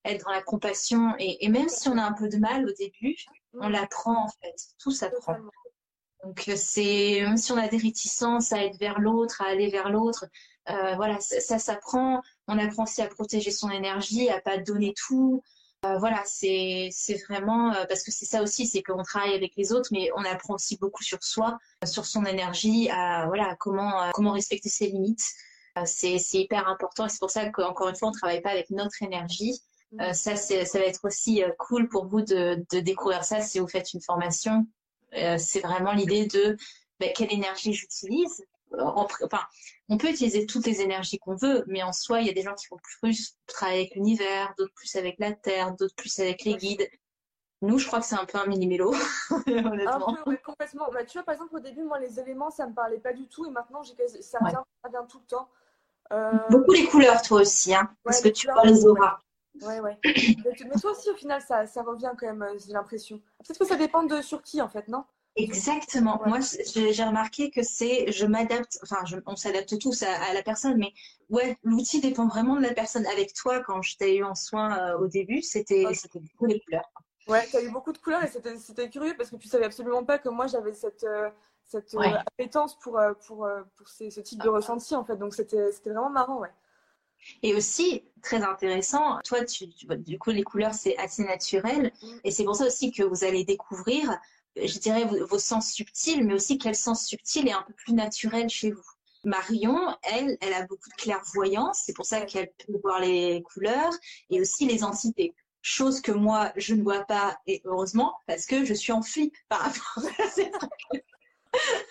[0.05, 1.15] être dans la compassion.
[1.19, 3.17] Et, et, même si on a un peu de mal au début,
[3.55, 4.55] on l'apprend en fait.
[4.79, 5.37] Tout s'apprend.
[6.23, 9.91] Donc c'est même si on a des réticences à être vers l'autre, à aller vers
[9.91, 10.27] l'autre,
[10.71, 12.23] euh, voilà, ça, s'apprend.
[12.47, 15.43] On apprend aussi à protéger son énergie, à pas donner tout.
[15.85, 16.91] Euh, voilà, c'est
[17.29, 20.25] vraiment euh, parce que c'est ça aussi, c'est qu'on travaille avec les autres, mais on
[20.25, 25.25] apprend aussi beaucoup sur soi, sur son énergie, à voilà comment comment respecter ses limites.
[25.85, 29.03] c'est hyper important et c'est pour ça qu'encore une fois, on travaille pas avec notre
[29.03, 29.61] énergie.
[29.93, 30.13] Mm.
[30.15, 33.93] ça, ça va être aussi cool pour vous de, de découvrir ça si vous faites
[33.93, 34.67] une formation.
[35.13, 36.57] c'est vraiment l'idée de
[37.01, 38.45] ben, quelle énergie j'utilise,
[38.79, 39.41] enfin,
[39.89, 42.43] on peut utiliser toutes les énergies qu'on veut, mais en soi, il y a des
[42.43, 46.45] gens qui vont plus travailler avec l'univers, d'autres plus avec la terre, d'autres plus avec
[46.45, 46.89] les guides.
[47.63, 48.93] Nous, je crois que c'est un peu un mini-mélo,
[49.47, 50.09] honnêtement.
[50.09, 50.91] Un peu, complètement.
[50.93, 53.29] Bah, tu vois, par exemple, au début, moi, les éléments, ça me parlait pas du
[53.29, 55.49] tout, et maintenant, j'ai ça, vient, ça vient tout le temps.
[56.13, 59.19] Euh, Beaucoup les couleurs, toi aussi, hein, parce que tu vois les auras.
[59.61, 59.99] Ouais, ouais.
[60.05, 63.19] mais toi aussi, au final, ça, ça revient quand même, euh, j'ai l'impression.
[63.39, 65.05] Peut-être que ça dépend de sur qui, en fait, non?
[65.37, 66.21] Exactement.
[66.27, 66.41] Moi,
[66.75, 70.93] j'ai remarqué que c'est, je m'adapte, enfin, on s'adapte tous à, la personne, mais
[71.31, 73.07] ouais, l'outil dépend vraiment de la personne.
[73.07, 76.91] Avec toi, quand je t'ai eu en soin euh, au début, c'était beaucoup les couleurs.
[77.29, 80.05] Ouais, tu as eu beaucoup de couleurs et c'était curieux parce que tu savais absolument
[80.05, 81.31] pas que moi j'avais cette, euh,
[81.65, 85.17] cette euh, appétence pour, pour, pour ce type de ressenti en fait.
[85.17, 86.51] Donc c'était vraiment marrant, ouais.
[87.43, 91.93] Et aussi, très intéressant, toi, tu, du coup, les couleurs, c'est assez naturel.
[92.03, 92.07] Mm.
[92.25, 94.19] Et c'est pour ça aussi que vous allez découvrir
[94.57, 98.49] je dirais, vos, sens subtils, mais aussi quel sens subtil est un peu plus naturel
[98.49, 98.83] chez vous.
[99.25, 103.93] Marion, elle, elle a beaucoup de clairvoyance, c'est pour ça qu'elle peut voir les couleurs
[104.31, 105.35] et aussi les entités.
[105.61, 109.35] Chose que moi, je ne vois pas, et heureusement, parce que je suis en flip
[109.49, 110.51] par rapport à ces.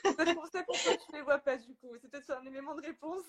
[0.04, 1.96] C'est pour ça pourquoi tu les vois pas du coup.
[2.02, 3.24] C'est peut-être un élément de réponse.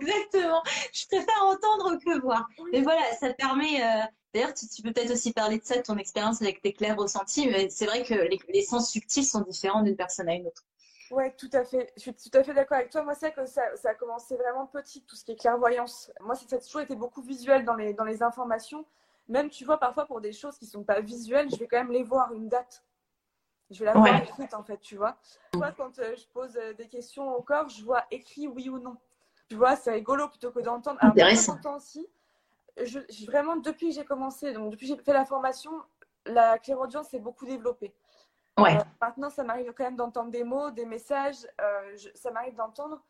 [0.00, 0.62] Exactement.
[0.92, 2.46] Je préfère entendre que voir.
[2.72, 3.82] Mais voilà, ça permet.
[3.82, 4.02] Euh,
[4.36, 7.48] d'ailleurs, tu, peux peut-être aussi parler de ça, de ton expérience avec tes clairs ressentis.
[7.48, 10.64] Mais c'est vrai que les, sens subtils sont différents d'une personne à une autre.
[11.10, 11.92] Ouais, tout à fait.
[11.96, 13.02] Je suis tout à fait d'accord avec toi.
[13.02, 16.12] Moi, c'est que ça, ça, a commencé vraiment petit, tout ce qui est clairvoyance.
[16.20, 18.84] Moi, ça a toujours été beaucoup visuel dans les, dans les informations.
[19.28, 21.92] Même, tu vois, parfois pour des choses qui sont pas visuelles, je vais quand même
[21.92, 22.84] les voir une date.
[23.70, 25.16] Je vais la voir écrite, en fait, tu vois.
[25.52, 28.78] Toi, quand euh, je pose euh, des questions au corps, je vois écrit oui ou
[28.78, 28.96] non.
[29.48, 31.00] Tu vois, c'est rigolo plutôt que d'entendre.
[31.76, 32.06] Aussi.
[32.84, 35.70] Je, vraiment, depuis que j'ai commencé, donc depuis que j'ai fait la formation,
[36.26, 37.94] la clairaudience s'est beaucoup développée.
[38.58, 38.76] Ouais.
[38.76, 41.46] Euh, maintenant, ça m'arrive quand même d'entendre des mots, des messages.
[42.14, 43.02] ça m'arrive d'entendre.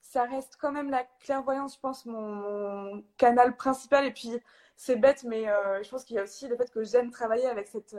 [0.00, 4.04] Ça reste quand même la clairvoyance, je pense, mon, canal principal.
[4.04, 4.30] Et puis,
[4.76, 5.44] c'est bête, mais
[5.82, 7.96] je pense qu'il y a aussi le fait que j'aime travailler avec cette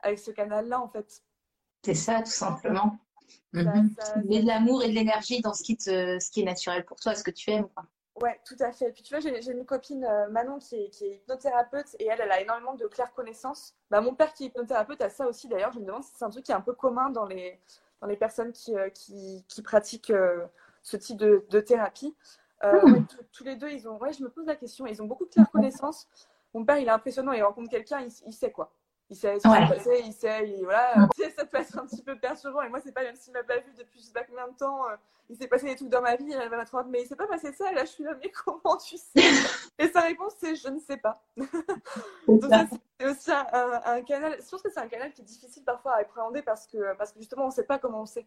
[0.00, 1.22] avec ce canal-là, en fait.
[1.84, 2.98] C'est ça, tout simplement.
[3.52, 3.94] Mhm.
[4.24, 6.98] Mais de l'amour et de l'énergie dans ce qui, te, ce qui est naturel pour
[6.98, 7.68] toi, ce que tu aimes.
[7.74, 7.84] Quoi.
[8.20, 8.90] Ouais, tout à fait.
[8.92, 12.20] Puis tu vois, j'ai une copine, euh, Manon, qui est, qui est, hypnothérapeute et elle,
[12.20, 13.74] elle a énormément de claire connaissance.
[13.90, 15.72] Bah, mon père qui est hypnothérapeute a ça aussi d'ailleurs.
[15.72, 17.60] Je me demande si c'est un truc qui est un peu commun dans les,
[18.00, 20.44] dans les personnes qui, euh, qui, qui, pratiquent euh,
[20.82, 22.14] ce type de, de thérapie.
[22.60, 23.04] Hmm.
[23.32, 25.30] tous les deux, ils ont, ouais, je me pose la question, ils ont beaucoup de
[25.30, 26.08] claire connaissance.
[26.54, 28.72] Mon père, il est impressionnant, il rencontre quelqu'un, il, il, sait quoi
[29.10, 31.08] il sait ce qui s'est passé, il sait, il, voilà.
[31.36, 32.62] ça peut être un petit peu perturbant.
[32.62, 34.56] Et moi, c'est pas même s'il m'a pas vu depuis je sais pas combien de
[34.56, 34.96] temps, euh,
[35.30, 37.26] il s'est passé des trucs dans ma vie, il va m'être mais il s'est pas
[37.26, 37.70] passé ça.
[37.72, 39.22] Et là, je suis là, mais comment tu sais?
[39.78, 41.22] Et sa réponse, c'est je ne sais pas.
[42.26, 42.66] Donc, ça,
[43.00, 44.36] c'est aussi un, canal.
[44.38, 47.12] Je pense que c'est un canal qui est difficile parfois à appréhender parce que, parce
[47.12, 48.26] que justement, on sait pas comment on sait.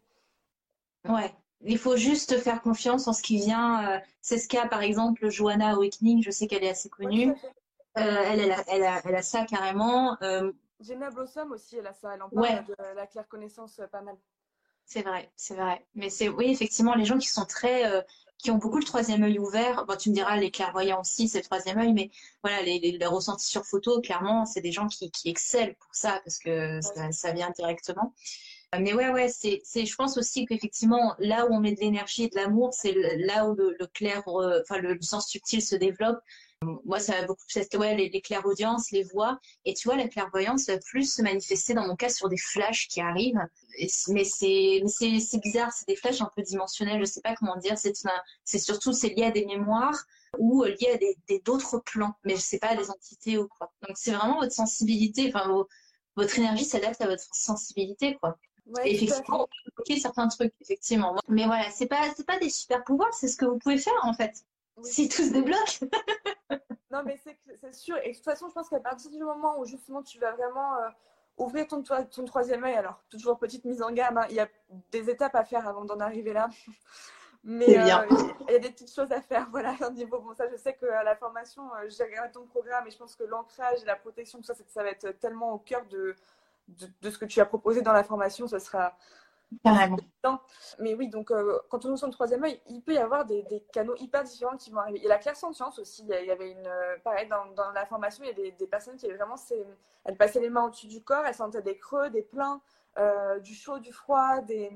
[1.08, 1.34] Ouais.
[1.64, 3.88] Il faut juste faire confiance en ce qui vient.
[3.88, 6.24] Euh, c'est ce qu'a, par exemple, Joanna Awakening.
[6.24, 7.30] Je sais qu'elle est assez connue.
[7.30, 7.36] Euh,
[7.96, 10.18] elle, elle, a, elle, a, elle, a, ça carrément.
[10.82, 14.02] Jenna Blossom aussi, elle a ça, elle en parle de la claire connaissance euh, pas
[14.02, 14.16] mal.
[14.86, 15.86] C'est vrai, c'est vrai.
[15.96, 18.02] Mais c'est oui, effectivement, les gens qui sont très, euh,
[18.38, 19.86] qui ont beaucoup le troisième œil ouvert.
[19.86, 22.10] Bon, tu me diras, les clairvoyants aussi, c'est le troisième œil, mais
[22.44, 26.20] voilà, les, les, ressentis sur photo, clairement, c'est des gens qui, qui excellent pour ça
[26.24, 26.80] parce que
[27.12, 28.14] ça, vient directement.
[28.80, 32.24] Mais ouais, ouais, c'est, c'est, je pense aussi qu'effectivement, là où on met de l'énergie
[32.24, 36.20] et de l'amour, c'est là où le, clair, euh, enfin, le, sens subtil se développe.
[36.86, 39.40] Moi, ça va beaucoup plus ouais, les, les clairaudiences, les voix.
[39.66, 42.88] Et tu vois, la clairvoyance va plus se manifester dans mon cas sur des flashs
[42.88, 43.40] qui arrivent.
[44.10, 44.82] mais c'est,
[45.42, 47.78] bizarre, c'est des flashs un peu dimensionnels, je sais pas comment dire.
[47.78, 50.06] C'est, surtout, c'est lié à des mémoires
[50.38, 53.72] ou lié à des, d'autres plans, mais je sais pas, des entités ou quoi.
[53.88, 55.66] Donc, c'est vraiment votre sensibilité, enfin,
[56.16, 58.38] votre énergie s'adapte à votre sensibilité, quoi.
[58.68, 59.48] Ouais, effectivement,
[59.80, 61.16] on certains trucs, effectivement.
[61.28, 64.00] Mais voilà, c'est pas, c'est pas des super pouvoirs, c'est ce que vous pouvez faire,
[64.04, 64.46] en fait.
[64.84, 65.80] Si tout se débloque.
[66.92, 67.18] non, mais
[67.60, 67.98] c'est sûr.
[68.04, 70.76] Et de toute façon, je pense qu'à partir du moment où justement tu vas vraiment
[70.78, 70.90] euh,
[71.38, 74.48] ouvrir ton, ton troisième œil, alors toujours petite mise en gamme, hein, il y a
[74.92, 76.50] des étapes à faire avant d'en arriver là.
[77.44, 78.06] Mais euh,
[78.48, 80.20] il y a des petites choses à faire, voilà, au niveau.
[80.20, 83.16] Bon, ça, je sais qu'à la formation, euh, j'ai regardé ton programme et je pense
[83.16, 86.16] que l'ancrage et la protection, tout ça, ça va être tellement au cœur de,
[86.68, 88.48] de, de, ce que tu as proposé dans la formation.
[88.48, 88.96] Ce sera,
[89.64, 89.98] Carrément.
[90.80, 93.26] Mais oui, donc euh, quand on est sur le troisième œil, il peut y avoir
[93.26, 93.44] des,
[93.74, 95.00] canaux hyper différents qui vont arriver.
[95.00, 96.04] Il y a la clairsentience aussi.
[96.04, 99.12] Il y avait une, euh, pareil, dans, la formation, il y a des, personnes qui
[99.12, 99.36] vraiment,
[100.06, 102.62] elles passaient les mains au-dessus du corps, elles sentaient des creux, des pleins,
[102.98, 104.72] euh, du chaud, du froid, des,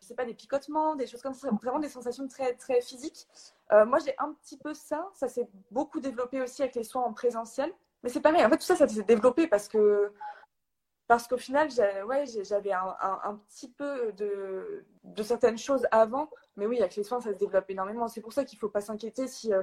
[0.00, 3.28] je pas, des picotements, des choses comme ça, vraiment des sensations très, très physiques.
[3.70, 5.08] moi, j'ai un petit peu ça.
[5.14, 7.72] Ça s'est beaucoup développé aussi avec les soins en présentiel.
[8.02, 8.44] Mais c'est pareil.
[8.44, 10.12] En fait, tout ça, ça s'est développé parce que
[11.12, 14.82] parce qu'au final, j'avais un, petit peu de,
[15.22, 16.30] certaines choses avant.
[16.56, 18.08] Mais oui, avec les soins, ça se développe énormément.
[18.08, 19.62] C'est pour ça qu'il ne faut pas s'inquiéter si, euh,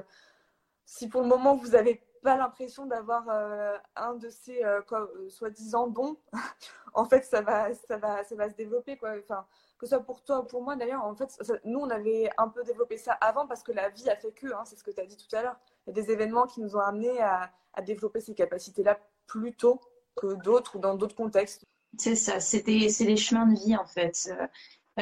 [0.84, 4.80] si pour le moment, vous n'avez pas l'impression d'avoir euh, un de ces euh,
[5.28, 6.18] soi-disant dons.
[6.94, 8.96] en fait, ça va, ça, va, ça va se développer.
[8.96, 9.14] Quoi.
[9.18, 9.44] Enfin,
[9.80, 12.46] que ce soit pour toi ou pour moi, d'ailleurs, en fait, nous, on avait un
[12.46, 14.92] peu développé ça avant parce que la vie a fait que, hein, c'est ce que
[14.92, 15.56] tu as dit tout à l'heure.
[15.84, 17.50] Il y a des événements qui nous ont amenés à
[17.82, 19.80] développer ces capacités-là plus tôt
[20.20, 21.64] que d'autres ou dans d'autres contextes.
[21.98, 24.30] C'est ça, c'est des, chemins de vie en fait.
[24.30, 24.46] Euh,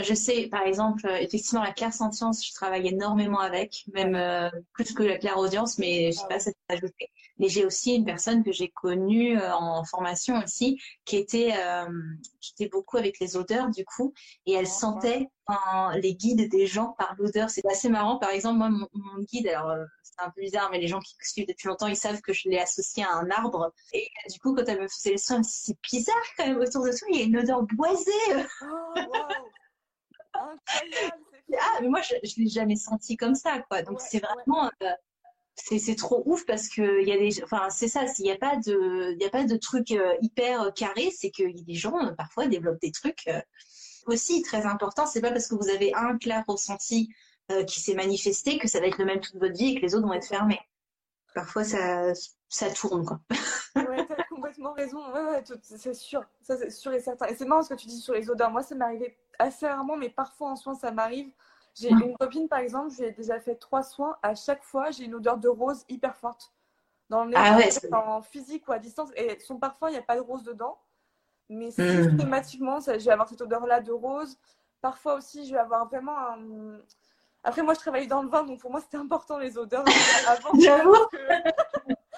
[0.02, 4.48] je sais, par exemple, euh, effectivement, la claire sentience, je travaille énormément avec, même euh,
[4.72, 7.10] plus que la claire audience, mais je sais pas, ça ajouté.
[7.39, 11.55] Mais j'ai aussi une personne que j'ai connue en formation aussi, qui était,
[12.41, 14.12] qui était beaucoup avec les odeurs du coup,
[14.47, 15.28] et elle sentait
[15.95, 17.51] les guides des gens par l'odeur.
[17.51, 18.18] C'est assez marrant.
[18.18, 19.72] Par exemple, moi, mon, mon guide, alors
[20.18, 22.32] c'est un peu bizarre, mais les gens qui me suivent depuis longtemps, ils savent que
[22.32, 23.72] je l'ai associé à un arbre.
[23.93, 26.91] Et du coup, quand elle me faisait le son, c'est bizarre quand même autour de
[26.91, 28.12] toi, il y a une odeur boisée.
[28.62, 28.64] Oh,
[28.97, 29.28] wow.
[30.34, 33.82] ah, mais moi, je, ne l'ai jamais senti comme ça, quoi.
[33.82, 34.70] Donc, c'est vraiment.
[34.82, 34.91] Euh,
[35.61, 38.36] c'est trop ouf parce que il y a des enfin c'est ça il n'y a
[38.36, 42.12] pas de il a pas de trucs euh, hyper carrés c'est que des gens euh,
[42.12, 43.28] parfois développent des trucs
[44.09, 45.06] aussi très important.
[45.06, 47.11] C'est pas parce que vous avez un clair ressenti
[47.50, 49.82] euh, qui s'est manifesté que ça va être le même toute votre vie et que
[49.82, 50.61] les autres vont être fermés.
[51.34, 52.12] Parfois, ça,
[52.48, 53.20] ça tourne, quoi.
[53.76, 54.98] ouais, t'as complètement raison.
[55.12, 56.24] Ouais, ouais, c'est sûr.
[56.42, 57.26] Ça, sûr et certain.
[57.26, 58.50] Et c'est marrant ce que tu dis sur les odeurs.
[58.50, 61.30] Moi, ça m'arrivait assez rarement, mais parfois en soins, ça m'arrive.
[61.79, 64.16] J'ai une copine, par exemple, j'ai déjà fait trois soins.
[64.22, 66.53] À chaque fois, j'ai une odeur de rose hyper forte.
[67.09, 69.11] Dans le nez, ah en physique ou à distance.
[69.16, 70.79] Et son parfum, il n'y a pas de rose dedans.
[71.49, 72.11] Mais hmm.
[72.11, 74.37] systématiquement, ça, je vais avoir cette odeur-là de rose.
[74.81, 76.79] Parfois aussi, je vais avoir vraiment un,
[77.45, 79.85] après, moi, je travaillais dans le vin, donc pour moi, c'était important les odeurs
[80.29, 80.51] avant.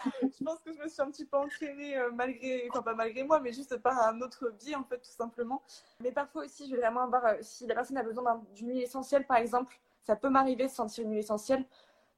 [0.22, 3.22] je pense que je me suis un petit peu entraînée euh, malgré, enfin pas malgré
[3.22, 5.62] moi, mais juste par un autre biais en fait, tout simplement.
[6.00, 8.82] Mais parfois aussi, je vais vraiment avoir, euh, si la personne a besoin d'une huile
[8.82, 11.64] essentielle, par exemple, ça peut m'arriver de sentir une huile essentielle,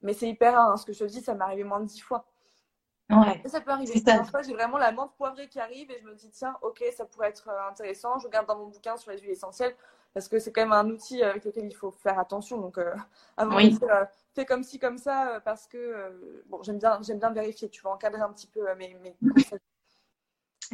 [0.03, 0.73] mais c'est hyper rare.
[0.73, 2.27] Hein, ce que je te dis, ça m'est arrivé moins de dix fois.
[3.11, 3.43] Ouais.
[3.47, 4.01] Ça peut arriver.
[4.05, 7.05] Parfois, j'ai vraiment la menthe poivrée qui arrive et je me dis, tiens, ok, ça
[7.05, 8.19] pourrait être euh, intéressant.
[8.19, 9.75] Je regarde dans mon bouquin sur les huiles essentielles
[10.15, 12.59] parce que c'est quand même un outil avec lequel il faut faire attention.
[12.59, 12.95] Donc, euh,
[13.37, 17.19] avant de dire, fais comme ci, comme ça, euh, parce que bon, j'aime bien, j'aime
[17.19, 19.17] bien vérifier, tu vas encadrer un petit peu mes, mes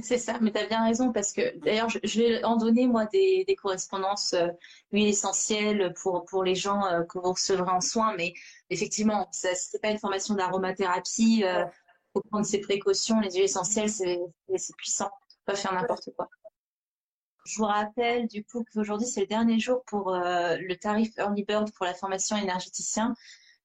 [0.02, 3.06] C'est ça, mais tu as bien raison parce que d'ailleurs, je, vais en donner moi
[3.06, 4.48] des, des correspondances euh,
[4.92, 8.34] huiles essentielles pour, pour les gens que vous recevrez en soins, mais
[8.70, 11.42] effectivement, ce n'est pas une formation d'aromathérapie.
[11.44, 11.70] Il
[12.14, 13.20] faut prendre ses précautions.
[13.20, 14.18] Les huiles essentielles, c'est
[14.76, 15.10] puissant.
[15.44, 16.28] Pas faire n'importe quoi.
[17.48, 21.44] Je vous rappelle du coup qu'aujourd'hui c'est le dernier jour pour euh, le tarif Early
[21.44, 23.14] Bird pour la formation énergéticien.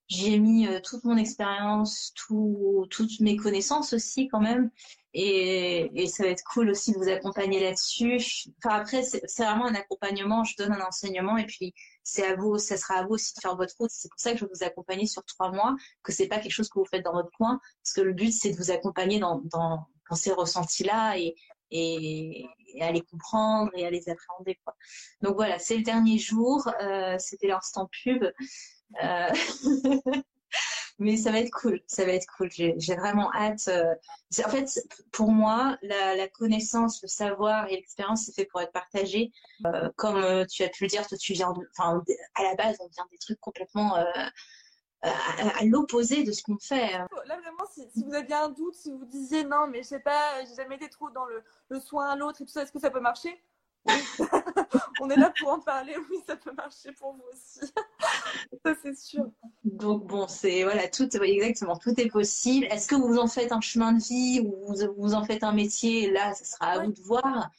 [0.07, 4.69] J'y ai mis euh, toute mon expérience, tout, toutes mes connaissances aussi quand même.
[5.13, 8.17] Et, et, ça va être cool aussi de vous accompagner là-dessus.
[8.57, 10.43] Enfin après, c'est vraiment un accompagnement.
[10.43, 11.73] Je donne un enseignement et puis
[12.03, 13.91] c'est à vous, ça sera à vous aussi de faire votre route.
[13.91, 16.51] C'est pour ça que je vais vous accompagner sur trois mois, que c'est pas quelque
[16.51, 19.19] chose que vous faites dans votre coin, parce que le but c'est de vous accompagner
[19.19, 21.17] dans, dans, dans ces ressentis-là
[21.73, 22.45] et,
[22.81, 24.59] à les comprendre et à les appréhender.
[24.63, 24.75] Quoi.
[25.21, 28.23] Donc voilà, c'est le dernier jour, euh, c'était l'instant pub.
[29.03, 29.29] Euh,
[30.99, 32.49] mais ça va être cool, ça va être cool.
[32.51, 33.67] J'ai vraiment hâte.
[33.67, 33.93] Euh,
[34.45, 34.79] en fait,
[35.11, 39.31] pour moi, la, connaissance, le savoir et l'expérience, c'est fait pour être partagé.
[39.95, 42.03] comme tu as pu le dire, toi, tu viens, enfin,
[42.35, 43.95] à la base, on vient des trucs complètement
[45.03, 46.93] à, l'opposé de ce qu'on fait.
[46.93, 47.07] Hein.
[47.25, 50.43] Là, vraiment, si, vous aviez un doute, si vous disiez non, mais je sais pas,
[50.45, 52.79] j'ai jamais été trop dans le, le soin à l'autre et tout ça, est-ce que
[52.79, 53.43] ça peut marcher?
[53.85, 53.93] Oui.
[55.01, 57.59] On est là pour en parler, oui, ça peut marcher pour vous aussi.
[58.65, 59.25] ça, c'est sûr.
[59.63, 62.65] Donc, bon, c'est voilà, tout, exactement, tout est possible.
[62.67, 65.51] Est-ce que vous en faites un chemin de vie ou vous, vous en faites un
[65.51, 66.09] métier?
[66.11, 67.49] Là, ce sera à vous de voir.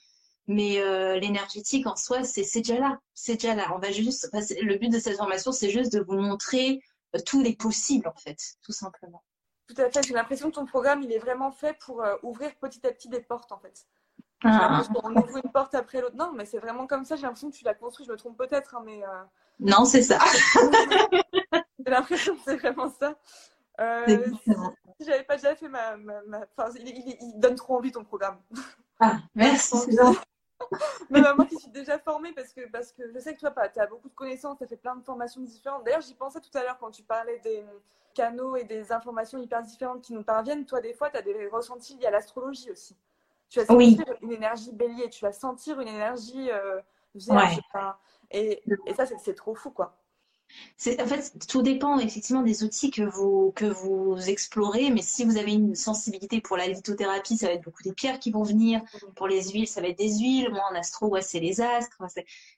[0.47, 2.99] Mais euh, l'énergétique en soi, c'est déjà là.
[3.15, 3.73] C'est déjà là.
[3.75, 6.83] On va juste, le but de cette formation, c'est juste de vous montrer
[7.21, 9.23] tous les possibles, en fait, tout simplement.
[9.67, 10.03] Tout à fait.
[10.07, 13.09] J'ai l'impression que ton programme, il est vraiment fait pour euh, ouvrir petit à petit
[13.09, 13.87] des portes, en fait.
[14.45, 14.83] Ah.
[15.03, 16.17] On ouvre une porte après l'autre.
[16.17, 17.17] Non, mais c'est vraiment comme ça.
[17.17, 18.05] J'ai l'impression que tu l'as construit.
[18.05, 19.03] Je me trompe peut-être, hein, mais.
[19.03, 19.23] Euh,
[19.61, 20.19] non, c'est ça.
[21.53, 23.17] J'ai l'impression que c'est vraiment ça.
[23.81, 24.05] Euh,
[24.45, 25.97] si, j'avais pas déjà fait ma.
[26.57, 28.39] Enfin, il, donne trop envie ton programme.
[29.01, 29.77] Ah, merci.
[31.11, 33.53] mais bah, moi qui suis déjà formée, parce que, parce que je sais que toi,
[33.69, 35.85] tu as beaucoup de connaissances, tu as fait plein de formations différentes.
[35.85, 37.65] D'ailleurs, j'y pensais tout à l'heure quand tu parlais des
[38.15, 40.65] canaux et des informations hyper différentes qui nous parviennent.
[40.65, 42.97] Toi, des fois, tu as des ressentis liés à l'astrologie aussi.
[43.51, 46.81] Tu vas sentir une énergie bélier, tu vas sentir une énergie euh,
[47.15, 47.61] vierge.
[48.31, 49.97] Et, et ça, c'est trop fou, quoi
[50.87, 55.37] en fait, tout dépend effectivement des outils que vous, que vous explorez, mais si vous
[55.37, 58.83] avez une sensibilité pour la lithothérapie, ça va être beaucoup des pierres qui vont venir.
[59.17, 60.51] Pour les huiles, ça va être des huiles.
[60.51, 62.03] Moi, en astro, ouais, c'est les astres.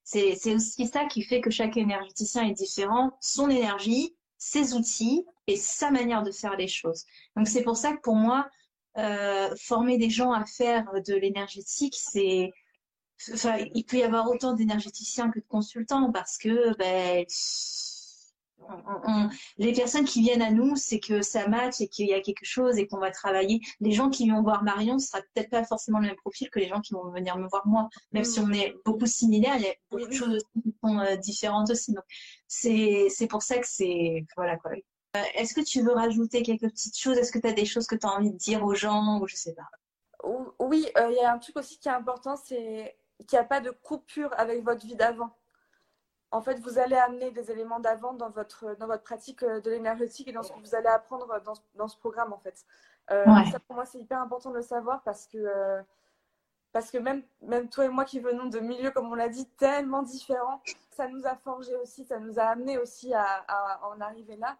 [0.04, 3.16] c'est aussi ça qui fait que chaque énergéticien est différent.
[3.20, 7.04] Son énergie, ses outils et sa manière de faire les choses.
[7.36, 8.48] Donc, c'est pour ça que pour moi,
[8.98, 12.52] euh, former des gens à faire de l'énergétique, c'est
[13.32, 17.24] Enfin, il peut y avoir autant d'énergéticiens que de consultants parce que ben,
[19.58, 22.44] les personnes qui viennent à nous, c'est que ça match et qu'il y a quelque
[22.44, 23.60] chose et qu'on va travailler.
[23.80, 26.58] Les gens qui vont voir Marion, ce sera peut-être pas forcément le même profil que
[26.58, 27.88] les gens qui vont venir me voir moi.
[28.12, 31.16] Même si on est beaucoup similaires, il y a beaucoup de choses qui sont euh,
[31.16, 31.92] différentes aussi.
[31.92, 32.04] Donc,
[32.48, 34.24] c'est pour ça que c'est.
[34.36, 34.72] Voilà quoi.
[35.16, 37.16] Euh, est-ce que tu veux rajouter quelques petites choses?
[37.16, 39.26] Est-ce que tu as des choses que tu as envie de dire aux gens ou
[39.26, 39.68] je sais pas?
[40.58, 42.96] Oui, euh, il y a un truc aussi qui est important, c'est
[43.26, 45.30] qu'il n'y a pas de coupure avec votre vie d'avant.
[46.36, 49.70] En fait, vous allez amener des éléments d'avant dans votre, dans votre pratique euh, de
[49.70, 52.62] l'énergétique et dans ce que vous allez apprendre dans, dans ce programme, en fait.
[53.10, 55.80] Euh, ça, pour moi, c'est hyper important de le savoir parce que, euh,
[56.72, 59.46] parce que même, même toi et moi qui venons de milieux, comme on l'a dit,
[59.56, 60.60] tellement différents,
[60.90, 64.58] ça nous a forgé aussi, ça nous a amené aussi à, à en arriver là.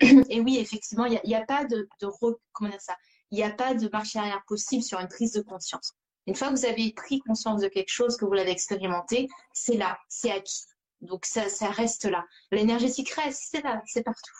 [0.00, 2.08] Et oui, effectivement, il n'y a, a, pas de, de
[2.52, 2.96] comment dire ça?
[3.30, 5.92] Il n'y a pas de marche arrière possible sur une prise de conscience.
[6.26, 9.76] Une fois que vous avez pris conscience de quelque chose, que vous l'avez expérimenté, c'est
[9.76, 10.64] là, c'est acquis.
[11.00, 12.24] Donc ça, ça reste là.
[12.50, 14.34] L'énergétique reste, c'est là, c'est partout.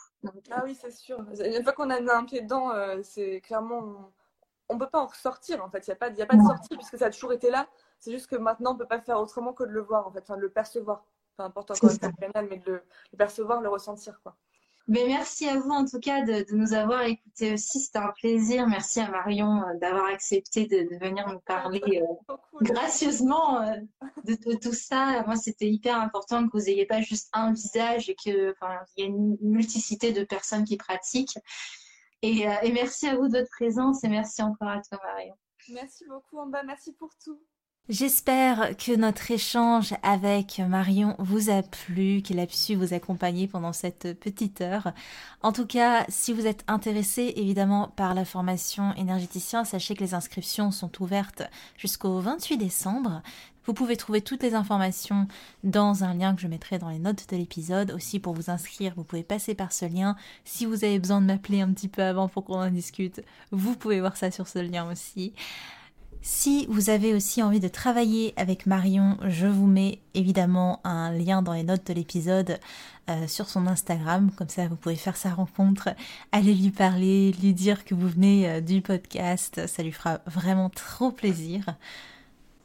[0.50, 1.18] ah oui, c'est sûr.
[1.44, 4.12] Une fois qu'on a mis un pied dedans, euh, c'est clairement.
[4.68, 5.86] On ne peut pas en ressortir en fait.
[5.86, 7.66] Il n'y a pas, y a pas de sortie puisque ça a toujours été là.
[7.98, 10.12] C'est juste que maintenant, on ne peut pas faire autrement que de le voir en
[10.12, 11.04] fait, enfin, de le percevoir.
[11.36, 12.82] Peu importe encore une fois, mais de le,
[13.12, 14.20] le percevoir, le ressentir.
[14.22, 14.36] quoi.
[14.90, 17.78] Mais merci à vous en tout cas de, nous avoir écoutés aussi.
[17.78, 18.66] C'était un plaisir.
[18.66, 21.80] Merci à Marion euh, d'avoir accepté de, venir nous parler
[22.28, 23.76] euh, gracieusement euh,
[24.24, 25.22] de, tout ça.
[25.26, 28.52] Moi, c'était hyper important que vous n'ayez pas juste un visage et qu'il
[28.96, 31.38] y ait une multiplicité de personnes qui pratiquent.
[32.22, 35.36] Et, et merci à vous de votre présence et merci encore à toi, Marion.
[35.68, 36.64] Merci beaucoup, Amba.
[36.64, 37.40] Merci pour tout.
[37.88, 43.72] J'espère que notre échange avec Marion vous a plu, qu'il a su vous accompagner pendant
[43.72, 44.92] cette petite heure.
[45.42, 50.14] En tout cas, si vous êtes intéressé évidemment par la formation énergéticien, sachez que les
[50.14, 51.42] inscriptions sont ouvertes
[51.76, 53.22] jusqu'au 28 décembre.
[53.66, 55.26] Vous pouvez trouver toutes les informations
[55.64, 57.90] dans un lien que je mettrai dans les notes de l'épisode.
[57.90, 60.16] Aussi, pour vous inscrire, vous pouvez passer par ce lien.
[60.44, 63.20] Si vous avez besoin de m'appeler un petit peu avant pour qu'on en discute,
[63.50, 65.34] vous pouvez voir ça sur ce lien aussi.
[66.22, 71.40] Si vous avez aussi envie de travailler avec Marion, je vous mets évidemment un lien
[71.40, 72.60] dans les notes de l'épisode
[73.08, 75.88] euh, sur son Instagram, comme ça vous pouvez faire sa rencontre,
[76.30, 80.68] aller lui parler, lui dire que vous venez euh, du podcast, ça lui fera vraiment
[80.68, 81.64] trop plaisir.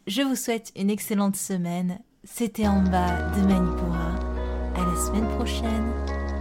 [0.06, 4.16] Je vous souhaite une excellente semaine, c'était en bas de Manipura,
[4.76, 5.94] à la semaine prochaine,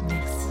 [0.09, 0.49] merci.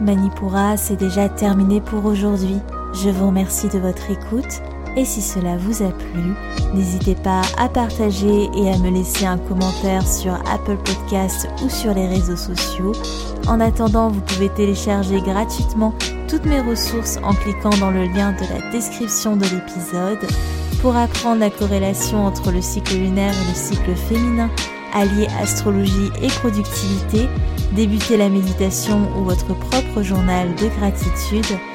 [0.00, 2.60] Manipura, c'est déjà terminé pour aujourd'hui.
[2.94, 4.62] Je vous remercie de votre écoute
[4.96, 6.34] et si cela vous a plu,
[6.74, 11.94] n'hésitez pas à partager et à me laisser un commentaire sur Apple Podcasts ou sur
[11.94, 12.92] les réseaux sociaux.
[13.48, 15.94] En attendant, vous pouvez télécharger gratuitement
[16.28, 20.28] toutes mes ressources en cliquant dans le lien de la description de l'épisode
[20.82, 24.50] pour apprendre la corrélation entre le cycle lunaire et le cycle féminin,
[24.92, 27.28] allier astrologie et productivité,
[27.72, 31.58] débuter la méditation ou votre propre journal de gratitude